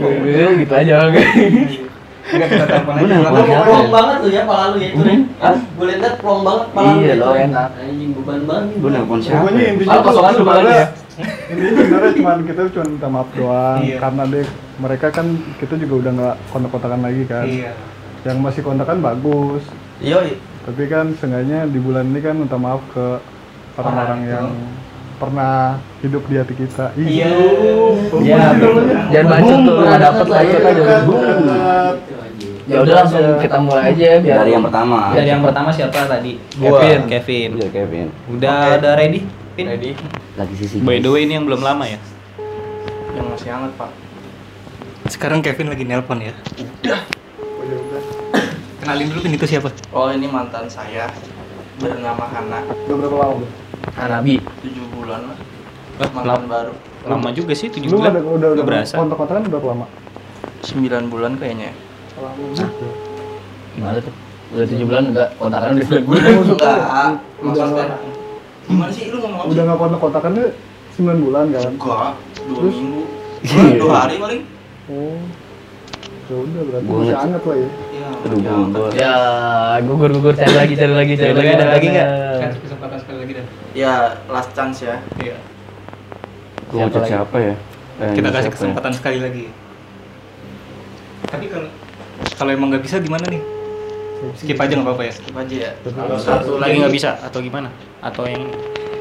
mobil 0.00 0.48
gitu 0.64 0.74
aja 0.74 0.94
Enggak 2.30 2.48
kita 2.48 2.64
telepon 2.64 2.94
aja. 2.94 3.16
Plong 3.60 3.88
banget 3.90 4.16
tuh 4.20 4.30
ya 4.30 4.42
pala 4.44 4.64
lu 4.70 4.76
ya 4.78 4.88
itu. 4.88 5.02
Hah? 5.38 5.56
Gue 5.76 5.86
liat 5.86 6.14
plong 6.18 6.40
banget 6.42 6.66
pala 6.70 6.90
lu. 6.90 7.00
Iya 7.00 7.14
loh, 7.16 7.34
enak. 7.34 7.68
Anjing 7.76 8.10
beban 8.14 8.40
banget. 8.44 8.66
Gue 8.78 8.90
nelpon 8.90 9.18
siapa? 9.20 9.36
Pokoknya 9.40 9.60
ya? 9.60 9.70
intinya 9.70 9.98
balik 10.00 10.36
sebenarnya 10.36 10.72
ya. 10.72 10.86
intinya 11.50 11.70
sebenarnya 11.76 12.12
cuma 12.16 12.30
kita 12.40 12.60
cuma 12.70 12.84
minta 12.88 13.08
maaf 13.10 13.28
doang 13.36 13.78
Iya. 13.82 13.96
karena 14.00 14.22
deh 14.24 14.46
mereka 14.80 15.06
kan 15.10 15.26
kita 15.60 15.74
juga 15.76 15.94
udah 16.00 16.12
nggak 16.16 16.36
kontak-kontakan 16.48 17.00
lagi 17.02 17.22
kan. 17.28 17.44
iya 17.44 17.72
Yang 18.20 18.36
masih 18.40 18.62
kontakan 18.62 18.98
bagus, 19.00 19.62
Iya, 20.00 20.16
tapi 20.60 20.82
kan 20.86 21.12
seenggaknya 21.16 21.64
di 21.66 21.76
bulan 21.76 22.08
ini 22.08 22.20
kan 22.20 22.36
minta 22.36 22.56
maaf 22.56 22.80
ke 22.88 23.20
orang-orang 23.76 24.20
yang 24.24 24.46
pernah 25.16 25.76
hidup 26.00 26.24
di 26.24 26.36
hati 26.36 26.54
kita. 26.54 26.96
iya 26.96 27.28
ya 28.20 28.40
jangan 29.12 29.28
bacot 29.30 29.58
tuh 29.60 29.74
nggak 29.78 30.00
dapet 30.00 30.26
aja 30.30 30.56
Boom. 31.04 31.20
dekat. 31.20 31.96
Ya 32.70 32.78
udah 32.80 32.94
langsung 32.96 33.18
kita 33.36 33.58
mulai 33.58 33.82
aja 33.90 34.08
biar 34.18 34.36
Dari 34.38 34.50
yang 34.52 34.62
pertama. 34.62 34.98
Dari 35.10 35.28
yang 35.28 35.42
pertama 35.42 35.68
siapa 35.70 36.06
tadi? 36.06 36.32
Gua. 36.54 36.78
Kevin. 36.78 37.00
Kevin. 37.04 37.48
Iya 37.58 37.68
Kevin. 37.68 38.06
Udah 38.30 38.58
Oke. 38.64 38.78
udah 38.78 38.92
ready? 38.94 39.20
Pin? 39.50 39.66
ready. 39.66 39.90
Lagi 40.34 40.54
sisi. 40.54 40.78
By 40.78 40.98
the 40.98 41.10
way 41.10 41.26
ini 41.26 41.34
yang 41.34 41.44
belum 41.44 41.60
lama 41.60 41.82
ya. 41.84 41.98
Yang 43.12 43.26
masih 43.28 43.50
hangat, 43.50 43.74
Pak. 43.74 43.90
sekarang 45.10 45.42
Kevin 45.42 45.66
lagi 45.66 45.82
nelpon 45.82 46.22
ya 46.22 46.30
kenalin 48.80 49.10
dulu 49.10 49.20
Pin 49.20 49.34
itu 49.34 49.42
siapa 49.44 49.68
Oh, 49.90 50.06
ini 50.06 50.24
mantan 50.24 50.70
saya 50.70 51.10
bernama 51.76 52.24
Hana. 52.26 52.62
Udah 52.86 52.94
berapa 52.96 53.16
lama? 53.18 53.46
Hanabi 53.96 54.38
7 54.62 54.70
bulan 54.94 55.20
lah. 55.26 55.38
Mantan 55.98 56.24
lama, 56.24 56.46
baru. 56.46 56.72
lama 57.02 57.28
juga 57.32 57.52
sih 57.52 57.68
7 57.68 57.90
Lu 57.90 57.98
bulan. 57.98 58.12
udah 58.12 58.22
udah 58.22 58.48
Nggak 58.54 58.66
berasa. 58.66 58.94
kontak-kontakan 58.96 59.42
berapa 59.48 59.66
lama? 59.66 59.86
9 60.62 60.78
bulan 61.10 61.32
kayaknya. 61.36 61.74
Gimana 63.70 63.96
tuh 63.98 64.14
udah 64.50 64.66
tujuh 64.66 64.84
bulan 64.84 65.04
enggak 65.08 65.28
kontakan 65.36 65.68
udah 65.72 65.84
sembilan 65.86 66.04
bulan 66.04 66.22
Enggak, 66.26 66.76
maksudnya. 67.40 67.86
Gimana 68.66 68.90
sih 68.90 69.04
lu 69.08 69.16
ngomong 69.18 69.46
Udah 69.46 69.62
nggak 69.64 69.78
kontak-kontakannya 69.78 70.46
9 70.94 71.24
bulan 71.24 71.44
kan? 71.50 71.70
Enggak, 71.70 72.10
2 72.44 72.54
Terus? 72.54 72.74
minggu. 72.76 73.02
Dua, 73.40 73.62
dua 73.80 73.94
hari 73.96 74.14
paling. 74.18 74.42
Oh. 74.86 75.22
Ya 76.28 76.36
udah 76.36 76.62
berarti 76.62 76.84
Gua 76.84 76.98
masih 77.00 77.16
anget 77.16 77.42
lah 77.42 77.56
ya. 77.56 77.68
Iya, 77.90 78.08
Aduh, 78.20 78.38
gua- 78.38 78.58
angkat. 78.60 78.90
ya 78.94 79.14
gugur 79.80 80.10
gugur 80.12 80.34
cari 80.36 80.54
lagi 80.54 80.74
cari 80.76 80.94
lagi 80.94 81.12
cari 81.16 81.32
lagi 81.32 81.50
ada 81.50 81.66
lagi 81.68 81.86
nggak? 81.88 82.08
kasih 82.40 82.60
kesempatan 82.62 82.98
sekali 82.98 83.18
lagi 83.18 83.32
dan 83.34 83.46
Ya, 83.72 83.92
last 84.26 84.50
chance 84.52 84.78
ya. 84.80 84.96
iya 85.18 85.36
lagi? 86.70 87.08
siapa 87.08 87.36
ya? 87.38 87.54
Eh, 87.98 88.12
kita 88.14 88.28
kasih 88.30 88.46
ya? 88.46 88.54
kesempatan 88.54 88.92
sekali 88.92 89.18
lagi 89.18 89.44
tapi 91.22 91.46
kalau 91.46 91.68
kalau 92.32 92.50
emang 92.50 92.68
nggak 92.70 92.82
bisa 92.82 92.96
gimana 92.98 93.24
nih 93.26 93.42
skip 94.34 94.54
aja 94.54 94.72
nggak 94.72 94.86
apa-apa 94.86 95.02
ya 95.02 95.12
Skip 95.12 95.32
aja 95.34 95.54
ya. 95.56 95.70
Satu 96.18 96.56
lagi 96.56 96.76
nggak 96.78 96.92
bisa 96.92 97.16
atau 97.18 97.40
gimana? 97.40 97.68
Atau 97.98 98.24
yang 98.24 98.42
ini? 98.42 98.52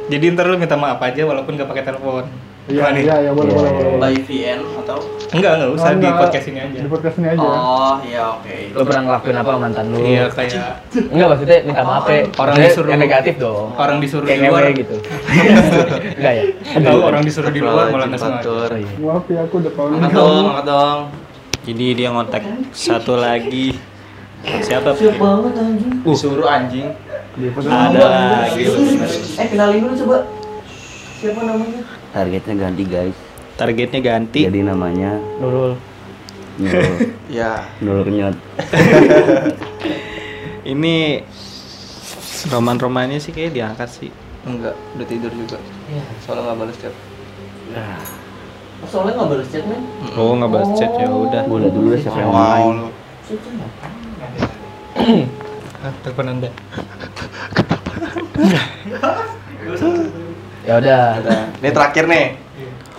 jadi 0.10 0.26
ntar 0.32 0.46
lu 0.46 0.56
minta 0.56 0.74
maaf 0.74 0.98
aja 1.00 1.22
walaupun 1.22 1.54
nggak 1.54 1.68
pakai 1.68 1.84
telepon 1.86 2.26
Iya, 2.66 2.86
iya, 2.94 3.16
iya, 3.20 3.32
boleh, 3.34 3.50
boleh, 3.50 3.72
boleh. 3.74 3.98
By 3.98 4.14
VN 4.22 4.62
atau 4.78 5.02
enggak 5.32 5.58
enggak 5.58 5.70
usah 5.74 5.86
Oh, 5.86 5.92
di 5.92 5.98
enggak. 6.00 6.22
podcast 6.22 6.46
ini 6.46 6.60
aja 6.62 6.78
Di 6.78 6.86
podcast 6.88 7.16
ini 7.18 7.28
aja. 7.28 7.42
Oh, 7.42 7.96
iya 8.00 8.24
oke. 8.32 8.56
lo 8.70 8.82
pernah 8.86 9.02
ngelakuin 9.04 9.36
apa 9.36 9.52
mantan 9.58 9.86
lu 9.90 9.98
iya 10.00 10.26
kayak 10.30 10.54
enggak 10.94 11.28
maksudnya 11.28 11.58
minta 11.66 11.82
maaf 11.82 12.06
ya 12.06 12.22
Orang 12.30 12.30
Maksudnya 12.30 12.70
disuruh- 12.70 12.90
yang 12.92 13.02
negatif 13.02 13.34
dong 13.36 13.68
orang 13.74 13.98
disuruh 13.98 14.24
kayak 14.24 14.38
di 14.40 14.48
luar 14.48 14.64
gitu 14.72 14.96
enggak 16.14 16.34
ya 16.36 16.44
tahu 16.80 17.00
orang 17.02 17.22
disuruh 17.24 17.50
di 17.50 17.60
luar 17.60 17.86
malah 17.90 18.06
nggak 18.06 18.22
sengaja. 18.22 18.54
Maaf 19.00 19.26
ya, 19.26 19.40
aku 19.42 19.56
udah 19.58 19.72
panggil 19.74 19.96
Angkat 19.96 20.12
kamu. 20.12 20.22
dong, 20.22 20.46
angkat 20.48 20.66
dong. 20.68 21.00
Jadi 21.70 21.86
dia 21.94 22.10
ngontak 22.10 22.42
satu 22.74 23.14
lagi. 23.14 23.78
Siapa? 24.42 24.98
Siap 24.98 25.22
banget 25.22 25.54
anjing. 25.54 26.02
Disuruh 26.02 26.50
anjing. 26.50 26.90
Di 27.38 27.54
podcast 27.54 27.94
Ada 27.94 28.06
lagi. 28.10 28.64
Eh 29.38 29.48
kenalin 29.54 29.86
dulu 29.86 29.94
coba. 30.02 30.18
Siapa 31.22 31.40
namanya? 31.46 31.82
Targetnya 32.10 32.54
ganti 32.58 32.84
guys. 32.90 33.18
Targetnya 33.54 34.02
ganti. 34.02 34.50
Jadi 34.50 34.66
namanya 34.66 35.22
Nurul 35.38 35.78
Nurul. 36.58 37.14
Ya. 37.38 37.70
Nurul 37.86 38.02
kenyot. 38.02 38.34
Ini 40.74 41.22
roman-romannya 42.50 43.22
sih 43.22 43.30
kayak 43.30 43.54
diangkat 43.54 43.90
sih. 43.94 44.10
Enggak, 44.42 44.74
udah 44.98 45.06
tidur 45.06 45.30
juga. 45.38 45.62
Iya. 45.86 46.02
Soalnya 46.26 46.50
nggak 46.50 46.58
balas 46.66 46.78
chat. 46.82 46.96
Soalnya 48.88 49.14
nggak 49.20 49.30
balas 49.36 49.48
chat 49.52 49.64
men. 49.68 49.82
Oh 50.16 50.32
nggak 50.40 50.52
balas 50.56 50.72
chat 50.80 50.92
ya 50.96 51.08
udah. 51.12 51.42
Gue 51.44 51.58
liat 51.60 51.74
dulu 51.76 51.88
deh 51.92 52.00
siapa 52.00 52.20
yang 52.24 52.32
main. 52.32 52.76
Ah, 55.80 55.96
telepon 56.04 56.28
anda 56.28 56.50
ya 60.68 60.74
udah 60.76 61.04
Udah. 61.24 61.42
Ini 61.60 61.70
terakhir 61.72 62.04
nih. 62.08 62.26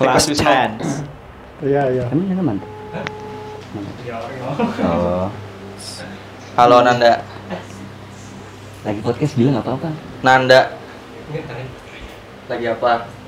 Last 0.01 0.33
chance. 0.33 1.05
Iya, 1.61 1.93
iya. 1.93 2.05
Emang 2.09 2.25
ini 2.25 2.35
teman? 2.41 2.57
Oh, 4.81 5.29
Halo 6.57 6.81
Nanda. 6.81 7.21
lagi 8.81 9.01
podcast 9.05 9.37
bilang 9.37 9.61
nggak 9.61 9.69
apa-apa. 9.69 9.93
Nanda. 10.25 10.73
Lagi 12.49 12.65
apa? 12.65 13.20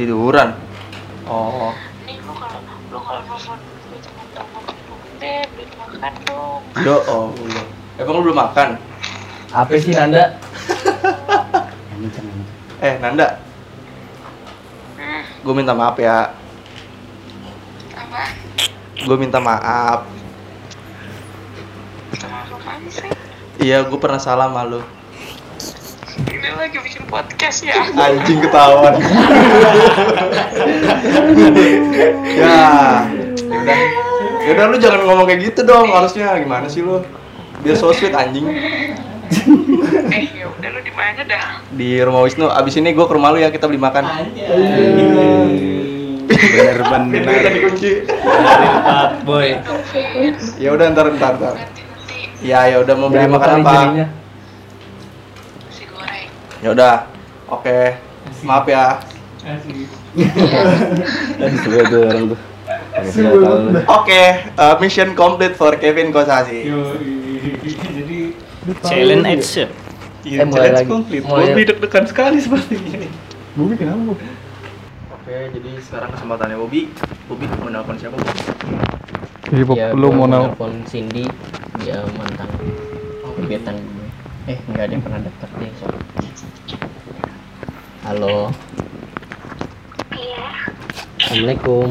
Tiduran. 0.00 0.56
Oh. 1.28 1.76
Nih 2.08 2.16
lu 2.24 2.32
kalau 2.32 2.64
lu 2.88 2.98
kalau 3.04 3.20
nelfon 3.20 3.60
temen-temen 3.84 5.68
makan 5.76 6.12
dong 6.24 6.60
Yo, 6.80 6.96
oh. 7.04 7.28
Emang 8.00 8.16
lu 8.16 8.32
belum 8.32 8.40
makan? 8.40 8.80
apa 9.52 9.72
sih 9.76 9.92
Nanda. 9.92 10.24
Eh, 12.80 12.96
Nanda. 12.96 13.44
Gue 15.44 15.52
minta 15.52 15.76
maaf 15.76 16.00
ya. 16.00 16.32
apa 17.92 18.32
Gue 19.04 19.16
minta 19.20 19.36
maaf. 19.36 20.08
sih 22.88 23.12
Iya, 23.60 23.84
gue 23.84 24.00
pernah 24.00 24.16
salah 24.16 24.48
sama 24.48 24.64
lu. 24.64 24.80
Ini 26.40 26.56
lagi 26.56 26.80
bikin 26.80 27.04
podcast 27.04 27.60
ya 27.60 27.84
Anjing 28.08 28.40
ketahuan. 28.40 28.96
ya. 32.40 32.64
Yaudah. 33.44 33.78
Yaudah 34.48 34.64
lu 34.72 34.76
jangan 34.80 35.00
ngomong 35.04 35.28
kayak 35.28 35.52
gitu 35.52 35.60
dong. 35.68 35.92
Harusnya 35.92 36.32
gimana 36.40 36.64
sih 36.72 36.80
lu? 36.80 37.04
Biar 37.60 37.76
so 37.76 37.92
sweet 37.92 38.16
anjing. 38.16 38.48
eh 40.16 40.24
ya 40.32 40.48
udah 40.48 40.68
lu 40.74 40.80
di 40.82 40.90
mana 40.96 41.22
dah 41.28 41.60
Di 41.76 42.00
rumah 42.00 42.24
Wisnu. 42.24 42.48
Abis 42.48 42.80
ini 42.80 42.96
gue 42.96 43.04
ke 43.04 43.12
rumah 43.12 43.36
lu 43.36 43.44
ya 43.44 43.52
kita 43.52 43.68
beli 43.68 43.76
makan. 43.76 44.08
Dikunci. 47.52 47.92
dari 48.08 48.68
fuckboy. 48.80 49.48
Ya 50.56 50.72
udah 50.72 50.86
ntar 50.96 51.12
ntar 51.20 51.36
ntar. 51.36 51.54
Ya 52.40 52.64
ya 52.64 52.80
udah 52.80 52.94
mau 52.96 53.12
beli 53.12 53.28
makan 53.28 53.60
apa? 53.60 54.08
Ya 56.60 56.76
udah. 56.76 57.08
Oke. 57.48 57.96
Maaf 58.44 58.68
ya. 58.68 59.00
Orang 61.40 62.28
tuh. 62.28 62.38
Oke, 63.88 64.22
uh, 64.60 64.74
mission 64.78 65.16
complete 65.16 65.56
for 65.56 65.72
Kevin 65.80 66.12
Kosasi. 66.12 66.68
jadi 67.96 68.18
Challenge 68.84 69.24
action. 69.24 69.68
iya 70.20 70.44
Eh, 70.44 70.52
challenge 70.52 70.84
Mulai. 71.24 71.24
Bobby 71.24 71.62
deg-degan 71.64 72.04
sekali 72.04 72.36
sepertinya 72.44 73.08
Gue 73.56 73.66
bikin 73.72 73.88
apa? 73.88 74.00
Bu? 74.04 74.12
Oke, 75.16 75.36
jadi 75.56 75.70
sekarang 75.80 76.12
kesempatannya 76.12 76.60
Bobby. 76.60 76.92
Bobby 77.24 77.48
mau 77.56 77.72
nelfon 77.72 77.96
siapa? 77.96 78.20
Bob? 78.20 78.36
Iya, 79.50 79.64
Bob, 79.64 79.76
Ya, 79.80 79.86
lu 79.96 80.12
mau 80.12 80.28
nel 80.28 80.52
nelpon 80.52 80.84
Cindy 80.84 81.24
dia 81.80 82.04
mantan 82.20 82.52
gebetan 83.40 83.80
gue. 83.80 83.99
Eh, 84.48 84.56
enggak 84.72 84.84
ada 84.88 84.92
yang 84.96 85.04
pernah 85.04 85.20
deket 85.20 85.50
deh. 85.60 85.72
so. 85.76 85.86
Halo. 88.08 88.48
iya 90.16 90.44
Assalamualaikum. 91.20 91.88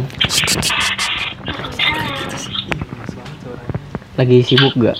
Lagi 4.17 4.37
sibuk 4.41 4.73
gak? 4.81 4.97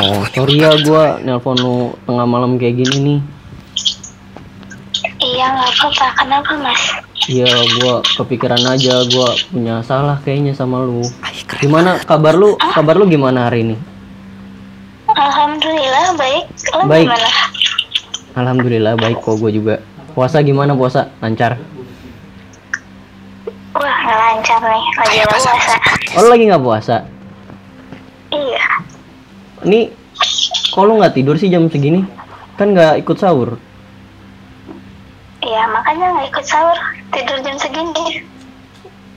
Oh, 0.00 0.24
sorry 0.32 0.58
ya 0.58 0.74
gua 0.80 1.20
nelpon 1.20 1.60
lu 1.60 1.92
tengah 2.08 2.26
malam 2.26 2.56
kayak 2.56 2.82
gini 2.82 2.96
nih. 2.98 3.20
Iya 5.20 5.44
nggak 5.54 5.70
apa-apa. 5.76 6.06
Kenapa 6.18 6.52
mas? 6.58 6.82
Iya, 7.28 7.52
gua 7.78 8.00
kepikiran 8.02 8.64
aja 8.64 9.04
gua 9.12 9.28
punya 9.52 9.84
salah 9.84 10.18
kayaknya 10.24 10.56
sama 10.56 10.82
lu. 10.82 11.04
Gimana 11.60 12.00
kabar 12.02 12.34
lu? 12.34 12.56
Kabar 12.56 12.96
lu 12.96 13.06
gimana 13.06 13.46
hari 13.46 13.62
ini? 13.68 13.76
Alhamdulillah 15.20 16.16
baik. 16.16 16.44
Lo 16.72 16.88
Baik. 16.88 17.04
gimana? 17.04 17.28
Alhamdulillah 18.32 18.94
baik 18.96 19.20
kok 19.20 19.36
gua 19.36 19.50
juga. 19.52 19.74
Puasa 20.16 20.40
gimana 20.40 20.72
puasa? 20.72 21.12
Lancar? 21.20 21.60
Wah 23.76 23.96
nggak 24.00 24.18
lancar 24.18 24.60
nih. 24.64 24.84
Lagi 24.96 25.18
puasa. 25.28 25.50
Oh, 26.16 26.20
lu 26.24 26.28
lagi 26.32 26.44
nggak 26.48 26.64
puasa? 26.64 26.96
Iya. 28.32 28.64
Ini 29.68 29.80
kok 30.72 30.84
lu 30.88 30.96
nggak 30.96 31.14
tidur 31.14 31.36
sih 31.36 31.52
jam 31.52 31.68
segini? 31.68 32.00
Kan 32.56 32.72
nggak 32.72 33.04
ikut 33.04 33.16
sahur. 33.20 33.60
Iya 35.44 35.62
makanya 35.68 36.16
nggak 36.16 36.28
ikut 36.32 36.44
sahur. 36.48 36.78
Tidur 37.12 37.38
jam 37.44 37.56
segini. 37.60 38.24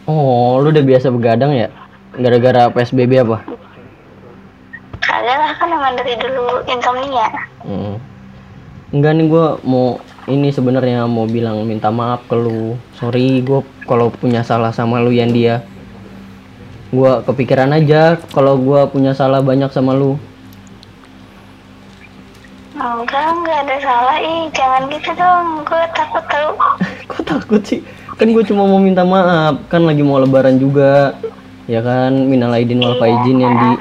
Oh, 0.04 0.60
lu 0.60 0.76
udah 0.76 0.84
biasa 0.84 1.08
begadang 1.16 1.56
ya? 1.56 1.72
Gara-gara 2.14 2.68
PSBB 2.70 3.24
apa? 3.24 3.63
Kagak 5.24 5.40
lah 5.40 5.56
kan 5.56 5.72
emang 5.72 5.96
dari 5.96 6.20
dulu 6.20 6.68
insomnia. 6.68 7.32
Hmm. 7.64 7.96
Enggak 8.92 9.16
nih 9.16 9.32
gua 9.32 9.56
mau 9.64 10.04
ini 10.28 10.52
sebenarnya 10.52 11.08
mau 11.08 11.24
bilang 11.24 11.64
minta 11.64 11.88
maaf 11.96 12.28
ke 12.28 12.36
lu. 12.36 12.76
Sorry 13.00 13.40
gua 13.40 13.64
kalau 13.88 14.12
punya 14.12 14.44
salah 14.44 14.76
sama 14.76 15.00
lu 15.00 15.16
yang 15.16 15.32
dia. 15.32 15.64
Gua 16.92 17.24
kepikiran 17.24 17.72
aja 17.72 18.20
kalau 18.36 18.60
gua 18.60 18.92
punya 18.92 19.16
salah 19.16 19.40
banyak 19.40 19.72
sama 19.72 19.96
lu. 19.96 20.20
Enggak, 22.76 23.24
enggak 23.32 23.58
ada 23.64 23.76
salah. 23.80 24.20
Ih, 24.20 24.52
jangan 24.52 24.92
gitu 24.92 25.16
dong. 25.16 25.64
Gue 25.64 25.84
takut 25.96 26.24
tahu. 26.28 26.52
Kok 27.08 27.24
takut 27.32 27.62
sih? 27.64 27.80
Kan 28.20 28.36
gue 28.36 28.44
cuma 28.44 28.68
mau 28.68 28.76
minta 28.76 29.08
maaf. 29.08 29.56
Kan 29.72 29.88
lagi 29.88 30.04
mau 30.04 30.20
lebaran 30.20 30.60
juga. 30.60 31.16
Ya 31.64 31.80
kan, 31.80 32.28
minal 32.28 32.52
aidin 32.52 32.84
wal 32.84 33.00
faizin 33.00 33.40
yang 33.40 33.56
di 33.56 33.72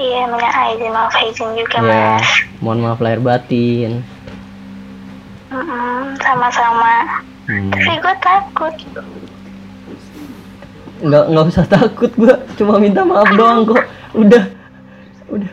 Iya, 0.00 0.20
minta 0.32 0.48
izin 0.72 0.90
maaf 0.90 1.12
izin 1.20 1.48
juga 1.60 1.76
ya, 1.76 2.16
mas. 2.16 2.28
mohon 2.64 2.80
maaf 2.80 3.00
lahir 3.04 3.20
batin. 3.20 4.00
Mm-mm, 5.52 6.16
sama-sama. 6.24 7.20
Hmm. 7.44 7.68
Tapi 7.68 7.92
gue 8.00 8.14
takut. 8.24 8.74
nggak 11.00 11.24
nggak 11.32 11.44
usah 11.48 11.64
takut 11.64 12.12
gua 12.12 12.36
cuma 12.60 12.76
minta 12.76 13.00
maaf 13.00 13.24
doang 13.32 13.64
kok 13.64 13.88
udah 14.12 14.44
udah 15.32 15.52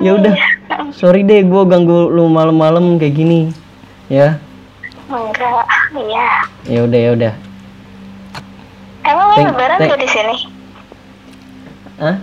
ya 0.00 0.16
udah 0.16 0.32
sorry 0.88 1.20
deh 1.20 1.44
gua 1.44 1.68
ganggu 1.68 2.08
lu 2.08 2.32
malam-malam 2.32 2.96
kayak 2.96 3.12
gini 3.12 3.52
ya 4.08 4.40
Enggak, 5.12 5.68
iya. 5.92 6.28
ya 6.64 6.80
udah 6.88 7.00
ya 7.04 7.10
udah 7.12 7.32
Emang 9.04 9.28
lebaran 9.36 9.84
gak 9.84 10.00
di 10.00 10.08
sini? 10.08 10.36
ah 12.00 12.16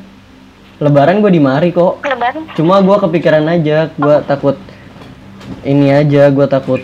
lebaran 0.80 1.20
gua 1.20 1.32
di 1.32 1.42
mari 1.44 1.70
kok. 1.76 2.00
Lebaran? 2.04 2.44
cuma 2.56 2.80
gua 2.80 2.98
kepikiran 3.04 3.46
aja 3.48 3.92
gua 4.00 4.24
takut 4.24 4.56
ini 5.68 5.92
aja 5.92 6.32
gua 6.32 6.48
takut 6.48 6.82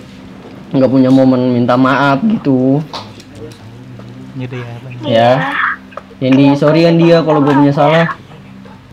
nggak 0.75 0.91
punya 0.91 1.09
momen 1.09 1.55
minta 1.55 1.79
maaf 1.79 2.19
gitu. 2.27 2.83
Jadi 4.35 4.59
ya, 4.59 4.75
Bang. 4.83 4.95
ya. 5.07 5.31
Yandi 6.19 6.45
sorry 6.59 6.83
Yandi 6.83 7.11
ya 7.11 7.23
kalau 7.23 7.39
gue 7.39 7.55
punya 7.55 7.71
salah. 7.71 8.07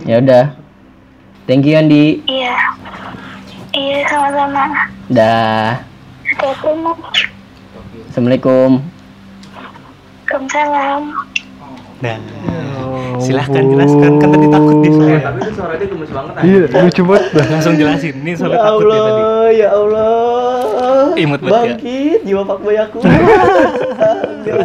Ya 0.07 0.23
udah. 0.23 0.55
Thank 1.51 1.67
you 1.67 1.75
Yandi 1.75 2.23
Iya. 2.31 2.55
Iya, 3.73 3.99
sama-sama. 4.07 4.87
dah. 5.11 5.83
Assalamualaikum. 8.13 8.85
Waalaikumsalam. 10.29 11.32
Nah, 12.03 12.19
silahkan 13.17 13.63
jelaskan 13.63 14.19
kan 14.19 14.29
tadi 14.29 14.47
takut 14.49 14.77
dia 14.83 14.91
soalnya. 14.91 15.21
Tapi 15.23 15.39
itu 15.39 15.51
suara 15.55 15.75
dia 15.79 15.87
gemes 15.87 16.11
banget 16.11 16.33
Iya, 16.43 16.83
lucu 16.83 17.03
banget. 17.05 17.23
Langsung 17.47 17.75
jelasin, 17.75 18.15
ini 18.17 18.33
soalnya 18.35 18.61
takut 18.61 18.85
dia 18.85 19.01
tadi. 19.01 19.23
ya 19.55 19.69
Allah 19.71 21.15
Imut 21.15 21.39
banget 21.39 21.53
ya. 21.53 21.61
bangkit 21.71 22.21
jiwa 22.25 22.43
pak 22.43 22.59
boy 22.59 22.75
aku 22.75 22.99
Del, 24.43 24.59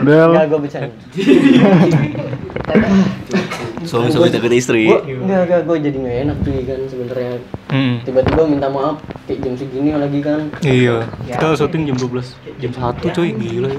Enggak, 0.00 0.44
gue 0.44 0.58
bercanda 0.58 0.88
Suami-suami 3.88 4.28
deket 4.28 4.52
istri. 4.52 4.84
Gua, 4.84 5.00
enggak, 5.00 5.40
enggak, 5.48 5.60
gue 5.64 5.76
jadi 5.80 5.96
gak 5.98 6.16
enak 6.22 6.38
nih 6.44 6.62
kan 6.62 6.80
sebenarnya. 6.86 7.32
Hmm. 7.68 7.94
Tiba-tiba 8.04 8.42
minta 8.44 8.68
maaf 8.68 8.96
kayak 9.24 9.38
jam 9.40 9.54
segini 9.56 9.90
lagi 9.92 10.20
kan. 10.20 10.40
Iya, 10.60 11.08
kita 11.24 11.46
syuting 11.56 11.82
jam 11.88 11.96
12 11.96 12.36
Jam 12.58 12.72
1 12.72 13.16
cuy, 13.16 13.28
gila. 13.32 13.70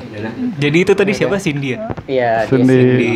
Jadi 0.58 0.78
itu 0.78 0.92
tadi 0.94 1.12
siapa? 1.14 1.38
Cindy 1.38 1.74
ya? 1.74 1.80
Iya, 2.06 2.32
Cindy. 2.46 2.74
Cindy. 2.74 3.16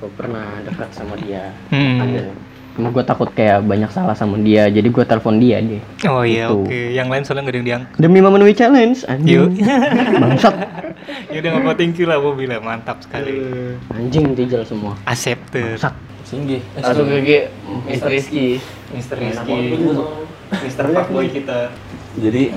Gue 0.00 0.10
pernah 0.16 0.60
dekat 0.64 0.88
sama 0.92 1.14
dia. 1.20 1.52
Hmm. 1.68 2.32
Cuma 2.74 2.90
gue 2.90 3.04
takut 3.06 3.30
kayak 3.30 3.62
banyak 3.62 3.86
salah 3.86 4.18
sama 4.18 4.34
dia 4.34 4.66
Jadi 4.66 4.90
gue 4.90 5.04
telepon 5.06 5.38
dia 5.38 5.62
deh 5.62 5.78
Oh 6.10 6.26
iya, 6.26 6.50
Gitu. 6.50 6.66
oke. 6.66 6.80
Yang 6.90 7.06
lain 7.06 7.22
soalnya 7.22 7.42
gak 7.42 7.52
ada 7.54 7.58
yang 7.62 7.68
diangkat. 7.70 7.94
Demi 8.02 8.18
memenuhi 8.18 8.50
challenge 8.50 8.98
Anjing. 9.06 9.54
Bangsat. 10.26 10.54
Ya 11.30 11.38
udah 11.38 11.50
ngapa 11.54 11.72
thank 11.78 11.94
you 12.02 12.10
lah, 12.10 12.18
gue 12.18 12.34
bilang 12.34 12.66
mantap 12.66 12.98
sekali. 12.98 13.46
Anjing 13.94 14.34
tijal 14.34 14.66
semua. 14.66 14.98
Accepted. 15.06 15.78
Bangsat 15.78 15.94
Singgi. 16.24 16.58
Langsung 16.80 17.06
ke 17.08 17.52
Mr. 17.84 18.08
Rizky. 18.08 18.56
Mr. 18.96 19.16
Rizky 19.20 19.56
Mr. 20.54 20.84
Fuckboy 20.88 21.28
kita 21.28 21.68
Jadi 22.16 22.56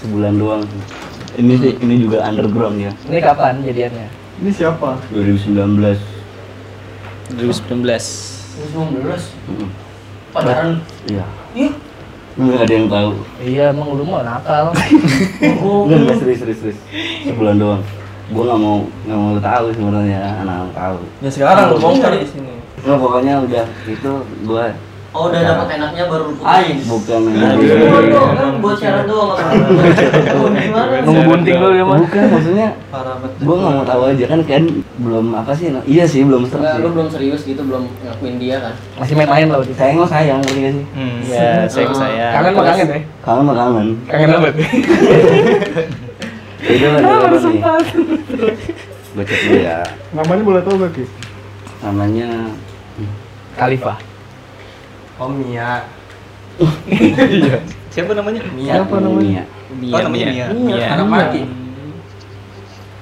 sebulan 0.00 0.40
doang. 0.40 0.62
Ini 1.36 1.52
sih 1.60 1.72
ini 1.84 1.94
juga 2.00 2.24
underground 2.24 2.80
ya. 2.80 2.92
Ini 3.12 3.18
kapan 3.20 3.60
jadiannya? 3.60 4.08
ini 4.36 4.50
siapa? 4.52 5.00
2019. 5.12 5.56
2019. 7.36 7.40
Mm. 9.48 9.68
Pacaran? 10.32 10.80
Iya. 11.08 11.24
Nggak 12.36 12.68
ada 12.68 12.74
yang 12.76 12.88
tahu. 12.92 13.10
Iya, 13.40 13.64
emang 13.72 13.96
lu 13.96 14.04
mau 14.04 14.20
nakal. 14.20 14.76
Enggak, 15.40 15.98
enggak 16.04 16.16
serius, 16.20 16.38
serius, 16.44 16.58
serius. 16.60 16.78
Sebulan 17.24 17.56
doang. 17.56 17.80
Gua 18.28 18.42
nggak 18.44 18.60
mau 18.60 18.76
nggak 19.08 19.18
mau 19.18 19.32
tahu 19.40 19.66
sebenarnya 19.72 20.18
anak-anak 20.20 20.70
tahu. 20.76 20.98
Ya 21.24 21.30
sekarang 21.32 21.64
lu 21.72 21.76
bongkar 21.80 22.12
di 22.12 22.28
sini. 22.28 22.54
Nggak 22.86 22.98
pokoknya 22.98 23.34
udah 23.42 23.64
itu 23.84 24.12
gua 24.46 24.70
Oh 25.10 25.32
udah 25.32 25.40
dapat 25.40 25.80
enaknya 25.80 26.04
baru 26.06 26.28
lu 26.28 26.34
putusin 26.36 26.76
bukan 26.84 27.22
kan 28.36 28.52
buat 28.60 28.76
siaran 28.76 29.08
doang. 29.08 29.32
Gimana? 30.60 31.00
Nunggu 31.02 31.22
bunting 31.24 31.56
dulu 31.56 31.72
ya, 31.72 31.84
Mas. 31.88 32.00
bukan 32.04 32.22
maksudnya 32.28 32.68
gua 33.40 33.54
nggak 33.56 33.72
mau 33.72 33.84
tahu 33.86 34.02
aja 34.06 34.24
kan 34.28 34.40
kan 34.44 34.62
belum 34.98 35.26
apa 35.32 35.50
sih 35.50 35.72
iya 35.84 36.04
sih 36.04 36.20
belum 36.20 36.44
Nggak, 36.44 36.60
sih 36.68 36.78
lu 36.78 36.88
belum 36.92 37.08
serius 37.08 37.42
gitu 37.42 37.64
belum 37.64 37.88
ngakuin 37.98 38.36
dia 38.36 38.60
kan 38.60 38.76
Masih 39.00 39.14
main-main 39.16 39.48
lo. 39.48 39.64
sayang 39.72 39.96
mah 39.96 40.04
sayang 40.06 40.38
ngerti 40.38 40.60
gak 40.60 40.74
sih 40.74 40.84
Hmm. 40.92 41.16
Ya, 41.24 41.50
sayang 41.64 41.94
saya. 41.96 42.26
Kangen 42.32 42.52
mah 42.52 42.64
kangen 42.66 42.86
ya? 42.86 43.00
kangen 43.18 43.42
mah 43.42 43.56
kangen 43.56 43.86
Kangen 44.04 44.28
banget. 44.30 44.54
itu 46.66 46.82
lah 46.84 47.00
apa 47.00 47.36
nih 47.40 47.60
gua 49.08 49.24
cek 49.24 49.38
dulu 49.40 49.56
ya 49.56 49.78
Namanya 50.12 50.42
boleh 50.44 50.60
tahu 50.60 50.76
gak, 50.76 50.92
Ki? 50.92 51.04
namanya 51.78 52.28
Khalifah. 53.56 53.96
Oh 55.16 55.28
Mia. 55.28 55.80
Siapa 57.92 58.12
namanya? 58.12 58.40
Mia. 58.52 58.72
Siapa 58.76 58.96
namanya? 58.98 59.42
Mia. 59.72 59.92
Oh, 59.92 60.00
namanya 60.02 60.26
Mia. 60.28 60.46
Mia. 60.52 60.86
Anak 60.92 61.06
maki. 61.06 61.42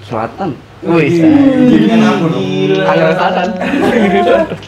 selatan 0.05 0.53
Wih, 0.85 1.17
Angga 2.77 3.17
Selatan. 3.17 3.49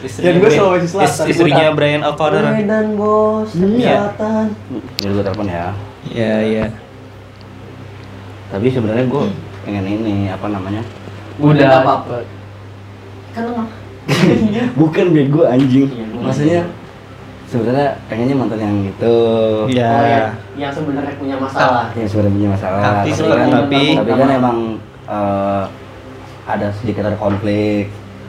Istri 0.01 0.33
gue 0.33 0.49
Sulawesi 0.49 0.89
Selatan. 0.89 1.13
Is- 1.13 1.29
istrinya 1.29 1.69
Brian 1.71 2.01
O'Connor. 2.01 2.57
Medan 2.57 2.97
bos 2.97 3.53
Iya. 3.53 4.17
selatan 4.17 4.57
jadi 4.97 5.11
gua 5.13 5.23
telepon 5.23 5.45
ya 5.45 5.67
Iya, 6.09 6.33
iya. 6.41 6.65
tapi 8.49 8.65
sebenarnya 8.65 9.05
gua 9.05 9.29
pengen 9.61 9.85
ini 9.85 10.25
apa 10.25 10.49
namanya 10.49 10.81
Udah. 11.37 11.85
apa-apa 11.85 12.25
kan 13.37 13.45
bukan 14.75 15.05
bego 15.11 15.41
anjing. 15.43 15.85
Iya, 15.87 16.05
maksudnya 16.17 16.61
sebenarnya 17.47 17.87
pengennya 18.05 18.35
mantan 18.35 18.59
yang 18.59 18.75
gitu 18.83 19.15
Iya. 19.71 19.87
oh 19.87 20.03
ya 20.03 20.23
yang 20.57 20.71
sebenarnya 20.71 21.13
punya 21.15 21.35
masalah. 21.37 21.85
Yang 21.95 22.07
sebenarnya 22.11 22.35
punya 22.35 22.49
masalah. 22.51 22.79
Tapi 22.79 22.91
tapi, 22.91 23.09
sebenarnya- 23.13 23.47
kan, 23.47 23.59
tapi- 23.63 23.95
tapi 23.95 24.11
kan 24.11 24.29
emang 24.29 24.57
eh, 25.07 25.63
ada 26.45 26.67
sedikit 26.73 27.03
ada 27.03 27.15
konflik. 27.15 27.87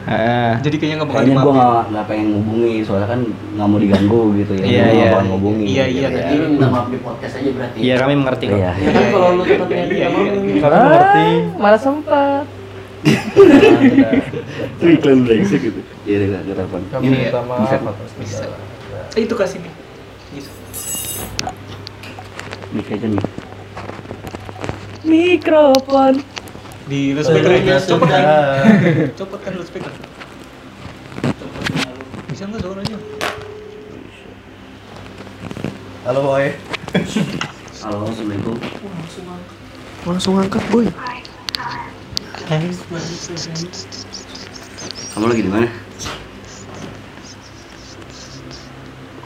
Ah. 0.09 0.57
Jadi 0.65 0.81
kayaknya 0.81 1.05
nggak 1.05 1.11
bakal 1.11 1.21
kayaknya 1.21 1.37
gue 1.39 1.53
nggak 1.53 1.85
nggak 1.93 2.05
pengen 2.09 2.27
ngubungi 2.33 2.75
soalnya 2.81 3.09
kan 3.11 3.21
nggak 3.29 3.67
mau 3.69 3.77
diganggu 3.77 4.23
gitu 4.37 4.53
ya. 4.57 4.65
Iya, 4.65 4.81
nggak 4.81 4.95
iya. 4.95 5.11
bakal 5.11 5.25
ngubungi 5.29 5.65
Iya, 5.67 5.85
gitu 5.85 5.93
iya, 5.93 6.07
ya. 6.07 6.17
jadi 6.17 6.35
lu 6.35 6.47
minta 6.49 6.67
maaf 6.71 6.87
di 6.89 6.99
podcast 6.99 7.35
aja 7.37 7.51
berarti. 7.53 7.77
Iya, 7.77 7.95
kami 7.99 8.13
mengerti 8.17 8.45
kok. 8.47 8.57
iya. 8.57 8.71
Ya 8.73 8.89
kan 8.89 9.05
kalau 9.11 9.29
lu 9.37 9.43
tetap 9.45 9.69
niat 9.69 9.89
minta 9.91 10.09
maaf 10.09 10.63
Karena 10.63 10.79
ngerti. 10.89 11.27
Malah 11.59 11.81
sempat. 11.83 12.45
Itu 14.59 14.85
iklan 14.91 15.19
brengsek 15.23 15.61
gitu. 15.63 15.81
Iya 16.03 16.17
deh, 16.19 16.27
gak 16.35 16.43
telepon. 16.59 16.83
Kami 16.91 17.03
Ini 17.07 17.17
minta 17.31 17.41
ya, 17.41 17.43
maaf 17.47 17.69
bisa. 17.69 17.79
atas 17.79 18.11
segala. 18.19 18.57
Eh, 19.15 19.23
itu 19.23 19.35
kasih 19.39 19.59
nih. 19.63 19.73
Gitu. 20.35 20.51
Mic 22.75 22.87
aja 22.91 23.07
nih. 23.07 23.23
Mikrofon. 25.07 26.15
Di 26.89 27.01
loudspeaker 27.15 27.53
aja. 27.55 27.77
Copot 27.91 28.09
kan? 28.11 28.25
Copot 29.15 29.41
kan 29.41 29.53
loudspeaker. 29.57 29.93
Bisa 32.29 32.43
nggak 32.49 32.61
suaranya? 32.61 32.99
Halo 36.09 36.21
boy. 36.25 36.47
Halo, 37.85 37.97
assalamualaikum. 38.09 38.57
Langsung 40.09 40.35
angkat 40.41 40.65
boy. 40.73 40.87
Kamu 45.15 45.25
lagi 45.29 45.43
di 45.43 45.51
mana? 45.51 45.69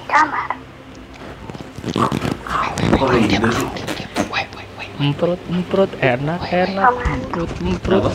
Kamar. 0.07 0.51
Kok 2.92 3.09
lagi 3.11 3.27
tidur 3.27 3.51
sih? 3.51 3.68
Emprut, 5.03 5.40
emprut, 5.51 5.90
enak, 5.99 6.40
enak. 6.53 6.95
Emprut, 7.11 7.51
emprut. 7.59 8.03
Kenapa? 8.07 8.11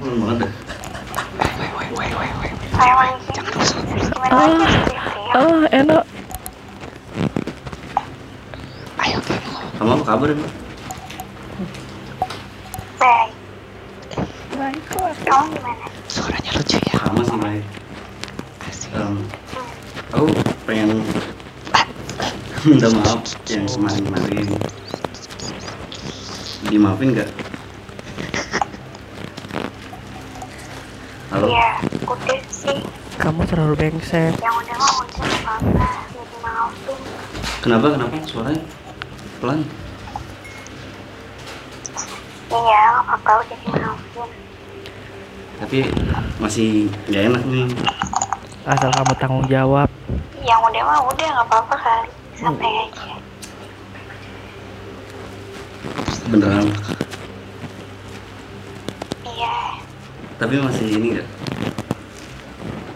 Belum 0.00 0.18
ngantuk. 0.26 0.50
Skripsi 4.50 4.92
ya? 4.92 5.02
Ah, 5.36 5.64
enak. 5.70 6.02
Kamu 9.78 9.90
apa 9.96 10.04
kabar 10.04 10.28
emang? 10.34 10.69
Gimana? 15.50 15.86
Sama 16.06 17.22
sih 17.26 17.36
baik. 17.42 17.64
Em, 18.90 19.22
aku 20.14 20.26
pengen 20.66 21.02
minta 22.66 22.86
maaf 22.90 23.22
yang 23.50 23.66
kemarin-kemarin. 23.66 24.46
Dimaafin 26.70 27.14
gak? 27.18 27.30
Halo? 31.30 31.46
Iya, 31.46 31.70
udah 32.06 32.40
sih. 32.50 32.78
Kamu 33.18 33.46
terlalu 33.46 33.74
brengsek. 33.78 34.34
Yang 34.42 34.54
udah 34.66 34.74
mah 34.78 34.90
udah 35.02 35.18
nggak 35.18 35.42
apa-apa. 35.46 35.88
Jadi 36.14 36.36
maafin. 36.42 36.98
Kenapa? 37.62 37.86
Kenapa? 37.94 38.14
Suaranya 38.26 38.62
pelan. 39.38 39.60
Iya, 42.50 42.80
nggak 42.82 43.02
apa-apa 43.06 43.30
udah 43.46 43.58
dimaafin. 43.62 44.30
Tapi 45.60 45.84
masih 46.40 46.88
nggak 47.04 47.22
enak 47.28 47.42
nih. 47.52 47.68
Asal 48.64 48.88
kamu 48.96 49.12
tanggung 49.20 49.44
jawab. 49.44 49.92
Yang 50.40 50.60
udah 50.72 50.82
mah 50.88 51.00
udah 51.04 51.26
nggak 51.36 51.46
apa-apa 51.52 51.76
kali. 51.76 52.08
Santai 52.32 52.72
aja. 52.88 53.12
Beneran. 56.32 56.64
Iya. 59.28 59.56
Tapi 60.40 60.54
masih 60.64 60.86
ini 60.96 61.06
gak? 61.20 61.28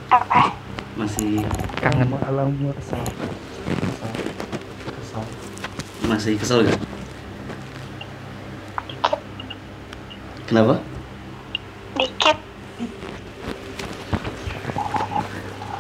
Apa? 0.09 0.57
Masih 0.97 1.45
Kangen. 1.85 2.17
Alam 2.25 2.57
kesal. 2.81 3.05
Kesal. 3.77 4.13
Kesal. 4.89 5.25
masih 6.09 6.33
kesel 6.41 6.59
gak? 6.65 6.81
Kenapa? 10.49 10.94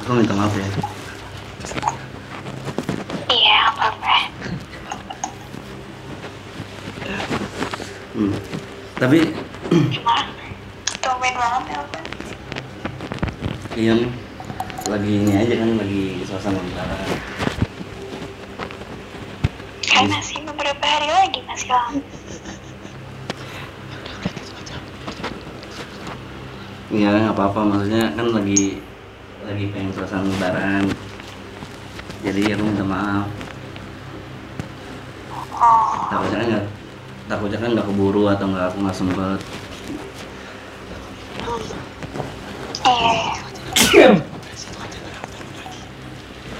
Aku 0.04 0.20
minta 0.20 0.36
maaf 0.36 0.52
ya. 0.52 0.68
Iya, 3.32 3.56
apa-apa. 3.72 4.16
Hmm. 8.12 8.36
Tapi? 9.00 9.32
Tumben 11.00 11.34
banget 11.40 11.64
ya. 11.72 11.80
Ian 13.80 14.12
lagi 14.92 15.08
ini 15.08 15.32
aja 15.40 15.54
kan 15.56 15.70
lagi 15.80 16.20
suasana 16.28 16.60
lebaran. 16.60 17.00
Kan 19.88 20.04
masih 20.12 20.44
beberapa 20.44 20.84
hari 20.84 21.08
lagi 21.08 21.40
masih 21.48 21.72
lama. 21.72 22.00
Iya 26.92 27.08
nggak 27.08 27.32
apa-apa 27.40 27.60
maksudnya 27.64 28.12
kan 28.12 28.28
lagi 28.36 28.84
lagi 29.44 29.68
pengen 29.76 29.92
suasana 29.92 30.24
lebaran. 30.24 30.88
Jadi 32.24 32.56
aku 32.56 32.62
minta 32.64 32.84
maaf. 32.84 33.28
Takutnya 36.08 36.36
kan 36.40 36.46
nggak 36.48 36.64
takutnya 37.28 37.58
kan 37.60 37.70
nggak 37.76 37.86
keburu 37.88 38.24
atau 38.32 38.46
nggak 38.48 38.64
aku 38.72 38.76
nggak 38.80 38.96
sempet. 38.96 39.40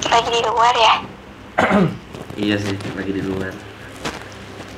Lagi 0.05 0.31
di 0.31 0.41
luar 0.45 0.75
ya? 0.77 0.95
Iya 2.37 2.57
sih 2.61 2.77
lagi 2.93 3.13
di 3.17 3.23
luar. 3.25 3.53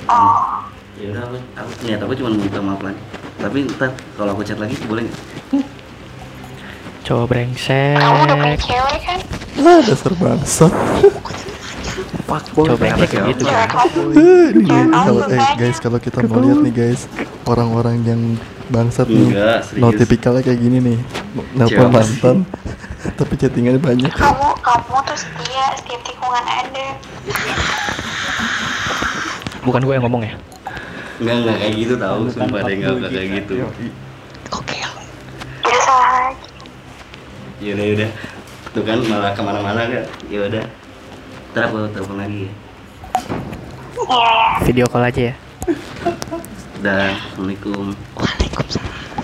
Oh, 0.07 0.63
Ya 0.97 1.11
udah 1.13 1.23
aku, 1.29 1.37
aku 1.59 1.71
niat 1.83 2.01
aku 2.01 2.15
cuma 2.15 2.31
minta 2.31 2.63
maaf 2.63 2.81
lagi. 2.87 3.03
Tapi 3.43 3.67
ntar 3.75 3.91
kalau 4.15 4.31
aku 4.33 4.47
chat 4.47 4.63
lagi 4.63 4.79
boleh 4.87 5.11
nggak? 5.11 5.36
Cowok 7.07 7.27
brengsek. 7.31 7.95
kamu 7.95 8.19
udah 8.27 8.37
punya 8.37 8.59
cewek 8.59 8.99
kan? 9.07 9.19
Lah 9.63 9.79
dasar 9.79 10.13
bangsat. 10.19 10.73
Fuck 12.27 12.45
boy. 12.51 12.67
Cowok 12.67 12.79
brengsek 12.83 13.09
kayak 13.15 13.25
gitu. 13.31 13.43
Kamu 13.47 14.91
kalau 14.91 15.23
eh 15.31 15.51
guys 15.55 15.79
kalau 15.79 15.99
kita 16.03 16.19
mau 16.27 16.43
lihat 16.43 16.59
nih 16.67 16.75
guys 16.75 17.07
orang-orang 17.47 18.03
yang 18.03 18.21
bangsat 18.67 19.07
nih 19.07 19.31
no 19.79 19.95
tipikalnya 19.95 20.43
kayak 20.43 20.59
gini 20.59 20.83
nih 20.83 20.99
nelpon 21.55 21.87
mantan 21.95 22.43
tapi 23.19 23.39
chattingannya 23.39 23.79
banyak 23.79 24.11
Kamu, 24.11 24.59
kamu 24.59 24.99
tuh 25.07 25.15
setia, 25.15 25.67
setiap 25.79 26.03
tikungan 26.03 26.43
ada. 26.43 26.87
Bukan 29.63 29.81
gue 29.87 29.95
yang 29.95 30.05
ngomong 30.11 30.27
ya. 30.27 30.35
Enggak 31.23 31.35
enggak 31.39 31.57
kayak 31.63 31.75
gitu 31.79 31.95
tahu 31.95 32.21
sumpah 32.27 32.61
deh 32.67 32.75
enggak 32.75 32.93
enggak 32.99 33.11
kayak 33.15 33.29
gitu. 33.39 33.55
Ya 37.57 37.73
udah 37.73 37.87
udah. 37.97 38.11
Tuh 38.77 38.85
kan 38.85 39.01
malah 39.09 39.33
ke 39.33 39.41
mana-mana 39.41 39.89
kan. 39.89 40.05
Ya 40.29 40.45
udah. 40.45 40.69
Ntar 41.57 41.73
aku 41.73 41.89
telepon 41.89 42.21
lagi 42.21 42.45
ya. 42.45 42.53
Iya. 43.97 44.61
Video 44.69 44.85
call 44.93 45.09
aja 45.09 45.33
ya. 45.33 45.35
Udah, 46.77 47.17
assalamualaikum. 47.17 47.97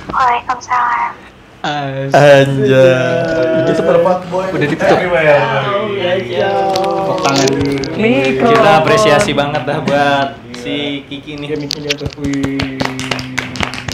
Waalaikumsalam. 0.09 1.13
Anjay. 1.61 3.69
Itu 3.69 3.85
terpat 3.85 4.19
boy. 4.33 4.49
Udah 4.49 4.65
ditutup. 4.65 4.97
Tepuk 4.97 7.21
tangan. 7.21 7.53
Mikro. 8.01 8.49
Kita 8.49 8.71
apresiasi 8.81 9.37
banget 9.37 9.69
dah 9.69 9.85
buat 9.85 10.41
si 10.57 11.05
Kiki 11.05 11.37
nih. 11.37 11.53
Miknya 11.61 11.81
di 11.85 11.89
atas. 11.93 12.17
Wih. 12.17 12.81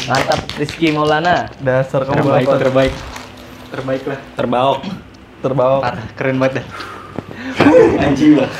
Mantap 0.06 0.46
Rizky 0.56 0.94
Maulana. 0.94 1.50
Dasar 1.58 2.06
kamu 2.06 2.22
Terbaik, 2.22 2.46
terbaik. 2.54 2.94
Terbaik 3.68 4.02
lah. 4.08 4.20
Terbaik. 4.34 4.80
terbawa. 5.38 5.78
Parah, 5.82 6.06
keren 6.18 6.36
banget 6.42 6.62
dah. 6.62 6.66
Anjing 8.02 8.34
lah. 8.34 8.50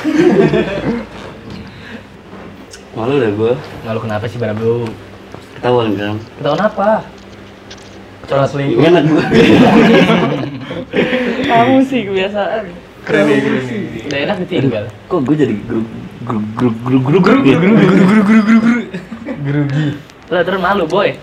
Malu 2.95 3.15
dah 3.19 3.31
gua. 3.35 3.53
Malu 3.83 3.99
kenapa 4.03 4.25
sih 4.31 4.39
bara 4.39 4.55
bro? 4.55 4.87
Ketahuan 5.59 5.95
kan. 5.99 6.15
Ketahuan 6.39 6.61
apa? 6.63 6.89
Sholat 8.31 8.47
selingkuh. 8.53 8.79
Enak 8.85 9.03
gua. 9.11 9.23
Kamu 11.49 11.75
sih 11.83 11.99
kebiasaan. 12.07 12.63
Keren 13.03 13.23
nih. 13.27 13.39
Udah 14.07 14.19
enak 14.23 14.35
ditinggal. 14.45 14.85
Kok 15.11 15.19
gua 15.25 15.35
jadi 15.35 15.55
grup 15.67 15.87
grup 16.23 16.45
grup 16.55 16.75
grup 16.83 17.01
grup 17.03 17.23
grup 17.23 17.41
gitu? 17.43 17.67
Gerugi. 19.43 19.85
Lah 20.29 20.41
terus 20.45 20.59
malu 20.61 20.85
boy. 20.87 21.15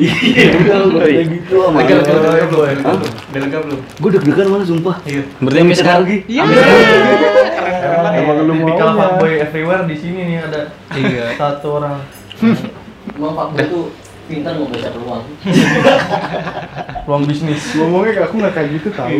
Iya, 0.00 0.56
udah 0.82 1.00
kayak 1.02 1.26
gitu 1.28 1.54
sama. 1.60 1.78
Lega, 1.80 1.94
lega 2.00 2.46
belum? 2.48 2.64
Udah 3.04 3.40
lega 3.40 3.58
belum? 3.60 3.80
Gua 4.00 4.10
deg-degan 4.10 4.46
mana 4.48 4.64
sumpah. 4.64 4.96
Iya. 5.04 5.22
Berarti 5.38 5.58
yang 5.58 5.68
bisa 5.68 5.84
lagi. 5.84 6.16
Iya. 6.24 6.42
Emang 8.12 8.36
lu 8.40 8.52
mau 8.54 8.66
Tipikal 8.66 8.88
ya. 8.88 8.96
fuckboy 8.96 9.32
everywhere 9.38 9.82
di 9.84 9.96
sini 9.96 10.20
nih 10.26 10.38
ada 10.42 10.60
Iya. 10.92 11.24
satu 11.36 11.68
orang. 11.76 12.00
Mau 13.14 13.32
Pak 13.32 13.46
Boy 13.52 13.64
tuh 13.66 13.84
pintar 14.24 14.54
mau 14.56 14.66
baca 14.66 14.88
peluang. 14.88 15.22
Ruang 17.06 17.22
bisnis. 17.26 17.62
Ngomongnya 17.74 18.24
aku 18.24 18.34
nggak 18.38 18.54
kayak 18.54 18.68
gitu 18.72 18.88
tahu. 18.88 19.10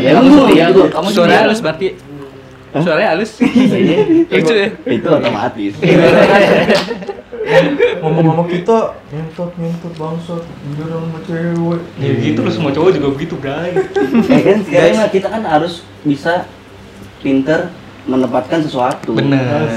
Ya 0.00 0.10
kamu 0.16 0.28
setia 0.42 0.64
tuh. 0.72 0.86
Kamu 0.88 1.06
Suara 1.12 1.34
halus 1.44 1.60
berarti. 1.60 1.86
Suaranya 2.72 3.08
halus. 3.14 3.30
Iya. 3.38 3.96
Lucu 4.26 4.54
ya. 4.54 4.68
Itu 4.88 5.08
otomatis. 5.08 5.74
ngomong-ngomong 8.00 8.46
kita 8.46 9.00
nyentot 9.08 9.50
nyentot 9.56 9.92
bangsat 9.96 10.44
dong 10.76 11.08
sama 11.08 11.18
cewek 11.24 11.80
Ya 11.96 12.12
gitu 12.14 12.38
lu 12.44 12.50
semua 12.52 12.70
cowok 12.70 12.90
juga 12.94 13.08
begitu, 13.10 13.34
Bray. 13.36 13.72
Eh 14.32 14.40
kan 14.44 14.58
sekarang 14.60 14.94
mah 14.96 15.08
kita 15.08 15.28
kan 15.28 15.42
harus 15.44 15.82
bisa 16.02 16.44
pinter 17.20 17.72
menempatkan 18.04 18.60
sesuatu. 18.60 19.12
Bener. 19.12 19.68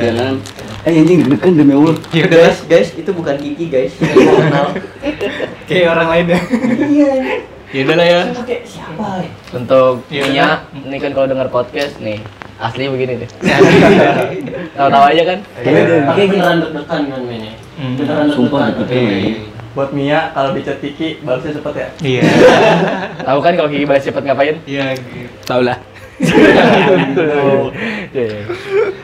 Jangan 0.00 0.34
eh 0.80 0.96
anjing 0.96 1.24
deg-degan 1.24 1.52
demi 1.56 1.72
Allah. 1.72 1.96
Ya 2.10 2.24
udah, 2.24 2.40
guys 2.48 2.58
guys 2.64 2.88
itu 2.96 3.10
bukan 3.12 3.36
Kiki 3.36 3.68
guys 3.68 3.92
Kayak 5.68 5.92
orang 5.92 6.08
lainnya. 6.08 6.40
ya 7.70 7.80
udah 7.84 7.96
lah 7.96 8.06
ya. 8.06 8.20
siapa 8.64 9.06
ya? 9.22 9.30
Untuk 9.54 10.02
Iya. 10.08 10.24
Mia, 10.26 10.48
ini 10.82 10.96
kan 10.98 11.12
kalau 11.14 11.30
dengar 11.30 11.46
podcast 11.46 12.00
nih, 12.00 12.18
asli 12.58 12.90
begini 12.90 13.22
deh. 13.22 13.30
Tahu-tahu 14.72 15.04
aja 15.06 15.22
kan? 15.24 15.38
Pakai 16.06 16.24
beneran 16.26 16.56
deg-degan 16.60 17.02
kan 17.06 17.20
mainnya. 17.20 17.52
Hmm. 17.74 17.94
Beneran 17.96 18.26
Sumpah 18.30 18.60
deg-degan. 18.70 18.88
deg-degan. 18.88 19.48
buat 19.70 19.94
Mia 19.94 20.34
kalau 20.34 20.50
dicat 20.50 20.82
Kiki 20.82 21.22
balasnya 21.22 21.54
cepet 21.54 21.74
ya 21.76 21.88
Iya. 22.02 22.22
Tahu 23.28 23.38
kan 23.38 23.52
kalau 23.54 23.70
Kiki 23.70 23.86
balas 23.86 24.02
cepet 24.02 24.22
ngapain? 24.24 24.56
Iya, 24.64 24.98
gitu. 24.98 25.30
Tau 25.44 25.62
lah. 25.62 25.78
Iya, 28.10 28.42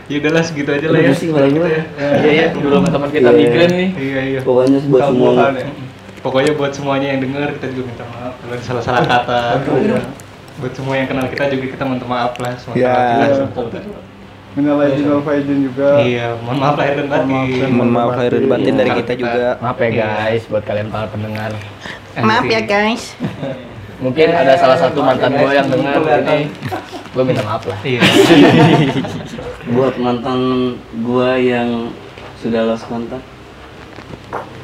Ya 0.07 0.17
udahlah 0.19 0.43
segitu 0.43 0.67
aja 0.69 0.87
lah 0.87 1.01
ya. 1.01 1.11
Pusing 1.11 1.31
kepala 1.31 1.47
gua. 1.49 1.67
iya, 1.71 1.83
iya. 2.27 2.45
Dulu 2.51 2.75
sama 2.77 2.89
teman 2.91 3.11
kita 3.11 3.29
Iya. 3.29 3.39
migran 3.41 3.71
nih. 3.73 3.91
Iya, 3.95 4.21
iya. 4.27 4.41
Pokoknya 4.43 4.79
buat 4.85 5.03
semua 5.05 5.31
ya 5.53 5.67
Pokoknya 6.19 6.53
buat 6.55 6.73
semuanya 6.75 7.07
yang 7.09 7.21
dengar 7.23 7.49
kita 7.53 7.67
juga 7.71 7.83
minta 7.87 8.05
maaf 8.05 8.35
kalau 8.37 8.53
ada 8.53 8.65
salah-salah 8.65 9.03
kata. 9.05 9.41
Buat 10.57 10.73
semua 10.75 10.95
yang 10.97 11.07
kenal 11.07 11.27
kita 11.29 11.45
juga 11.49 11.67
kita 11.71 11.85
minta 11.87 12.05
maaf 12.05 12.35
lah 12.37 12.53
semua 12.59 12.75
Ya. 12.75 12.95
kita. 13.23 13.55
Minal 14.57 14.81
aidin 14.81 15.05
wal 15.12 15.21
faizin 15.21 15.59
juga 15.69 16.01
Iya, 16.01 16.33
mohon 16.40 16.57
maaf 16.57 16.77
lahir 16.81 16.95
dan 17.05 17.09
batin. 17.12 17.69
Mohon 17.77 17.90
maaf 17.92 18.12
lahir 18.16 18.33
dan 18.40 18.47
batin 18.49 18.75
dari 18.75 18.90
kita 19.05 19.12
juga. 19.21 19.47
Maaf 19.61 19.77
ya 19.77 19.90
guys, 19.92 20.42
buat 20.49 20.64
kalian 20.64 20.88
para 20.88 21.07
pendengar. 21.12 21.51
Maaf 22.16 22.45
ya 22.49 22.61
guys. 22.64 23.12
Mungkin 24.05 24.29
ada 24.29 24.57
salah 24.57 24.77
satu 24.77 25.01
mantan 25.01 25.37
gue 25.37 25.53
yang 25.57 25.69
dengar 25.73 26.01
ini, 26.25 26.53
gue 27.16 27.23
minta 27.25 27.40
maaf 27.45 27.64
lah. 27.64 27.79
Iya. 27.81 28.01
Buat 29.66 29.99
mantan 29.99 30.40
gua 31.03 31.35
yang 31.35 31.90
sudah 32.38 32.71
lost 32.71 32.87
kontak. 32.87 33.19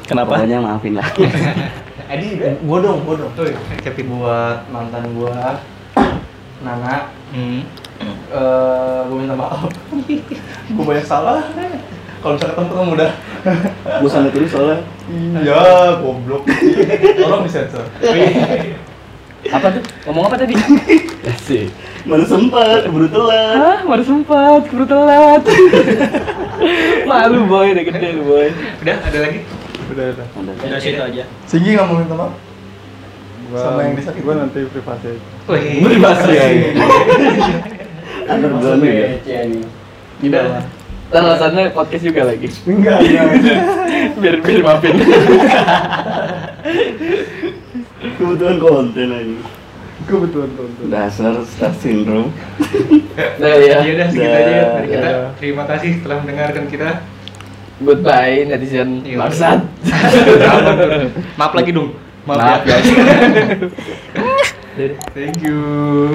Kenapa? 0.07 0.39
Pokoknya 0.39 0.63
maafin 0.63 0.95
lah. 0.95 1.07
Adi 2.13 2.39
gua 2.63 2.77
dong 2.79 3.03
gua 3.03 3.15
dong 3.19 3.31
Tuh, 3.35 3.51
Kevin 3.83 4.19
buat 4.19 4.63
mantan 4.69 5.11
gua 5.17 5.59
Nana 6.61 7.09
Hmm. 7.33 7.65
Eh 8.33 8.99
gua 9.07 9.17
minta 9.17 9.35
maaf 9.35 9.69
gua 10.75 10.83
banyak 10.83 11.05
salah 11.05 11.41
kalau 12.23 12.39
misalnya 12.39 12.53
ketemu 12.55 12.69
ketemu 12.71 12.91
udah 12.95 13.11
Gua 13.99 14.07
sampai 14.07 14.31
tulis 14.31 14.47
soalnya. 14.47 14.79
iya 15.43 15.99
goblok 15.99 16.43
tolong 17.19 17.43
disensor 17.43 17.83
Apa 19.43 19.75
tuh? 19.75 19.83
Ngomong 20.07 20.31
apa 20.31 20.39
tadi? 20.39 20.55
Asik. 21.27 21.67
Mana 22.07 22.23
sempat, 22.23 22.87
buru 22.87 23.11
telat. 23.11 23.59
Ah, 23.59 23.79
baru 23.83 24.03
sempat, 24.07 24.71
baru 24.71 24.87
telat. 24.87 25.43
Malu 27.11 27.43
boy, 27.51 27.75
udah 27.75 27.83
gede 27.83 28.07
lu 28.15 28.23
boy. 28.23 28.47
Udah, 28.79 28.95
ada 29.03 29.19
lagi? 29.19 29.43
udah 29.91 30.15
udah 30.15 30.25
Udah 30.63 30.79
situ 30.79 30.95
aja. 31.03 31.23
Singgi 31.43 31.75
nggak 31.75 31.85
mau 31.91 31.99
minta 31.99 32.15
maaf 32.15 32.33
sama 33.53 33.85
yang 33.85 33.93
disakit 33.93 34.25
gua 34.25 34.35
nanti 34.41 34.65
privasi. 34.65 35.13
Privasi 35.45 36.31
ya. 36.33 36.47
Underground 38.25 38.83
ya. 38.83 39.07
Tidak. 40.19 40.43
Dan 41.09 41.21
alasannya 41.23 41.69
podcast 41.71 42.03
juga 42.03 42.25
lagi. 42.25 42.47
enggak 42.65 42.97
enggak 42.99 43.25
biar 44.21 44.35
biar 44.39 44.61
maafin. 44.61 44.95
Kebutuhan 48.13 48.57
konten 48.57 49.07
aja. 49.09 49.37
kebetulan 50.03 50.51
tonton 50.53 50.91
Dasar 50.91 51.31
star 51.47 51.71
syndrome. 51.77 52.27
Nah 53.13 53.53
ya. 53.55 53.77
Ya 53.79 53.91
udah 53.93 54.07
segitu 54.09 54.25
aja 54.27 54.51
ya 54.51 54.65
dari 54.73 54.87
kita. 54.89 55.05
Dah. 55.05 55.29
Terima 55.37 55.63
kasih 55.63 56.01
telah 56.01 56.17
mendengarkan 56.19 56.65
kita. 56.65 56.89
Goodbye 57.77 58.49
netizen 58.49 59.05
Iya. 59.05 59.17
bangsat. 59.21 59.59
Maaf 61.37 61.53
lagi 61.53 61.71
dong. 61.71 61.93
Maaf, 62.25 62.41
Maaf 62.41 62.61
ya. 62.65 62.73
guys. 62.73 62.87
Thank 65.13 65.45
you. 65.45 65.61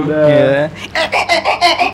udah 0.02 0.26
Ya. 0.26 0.66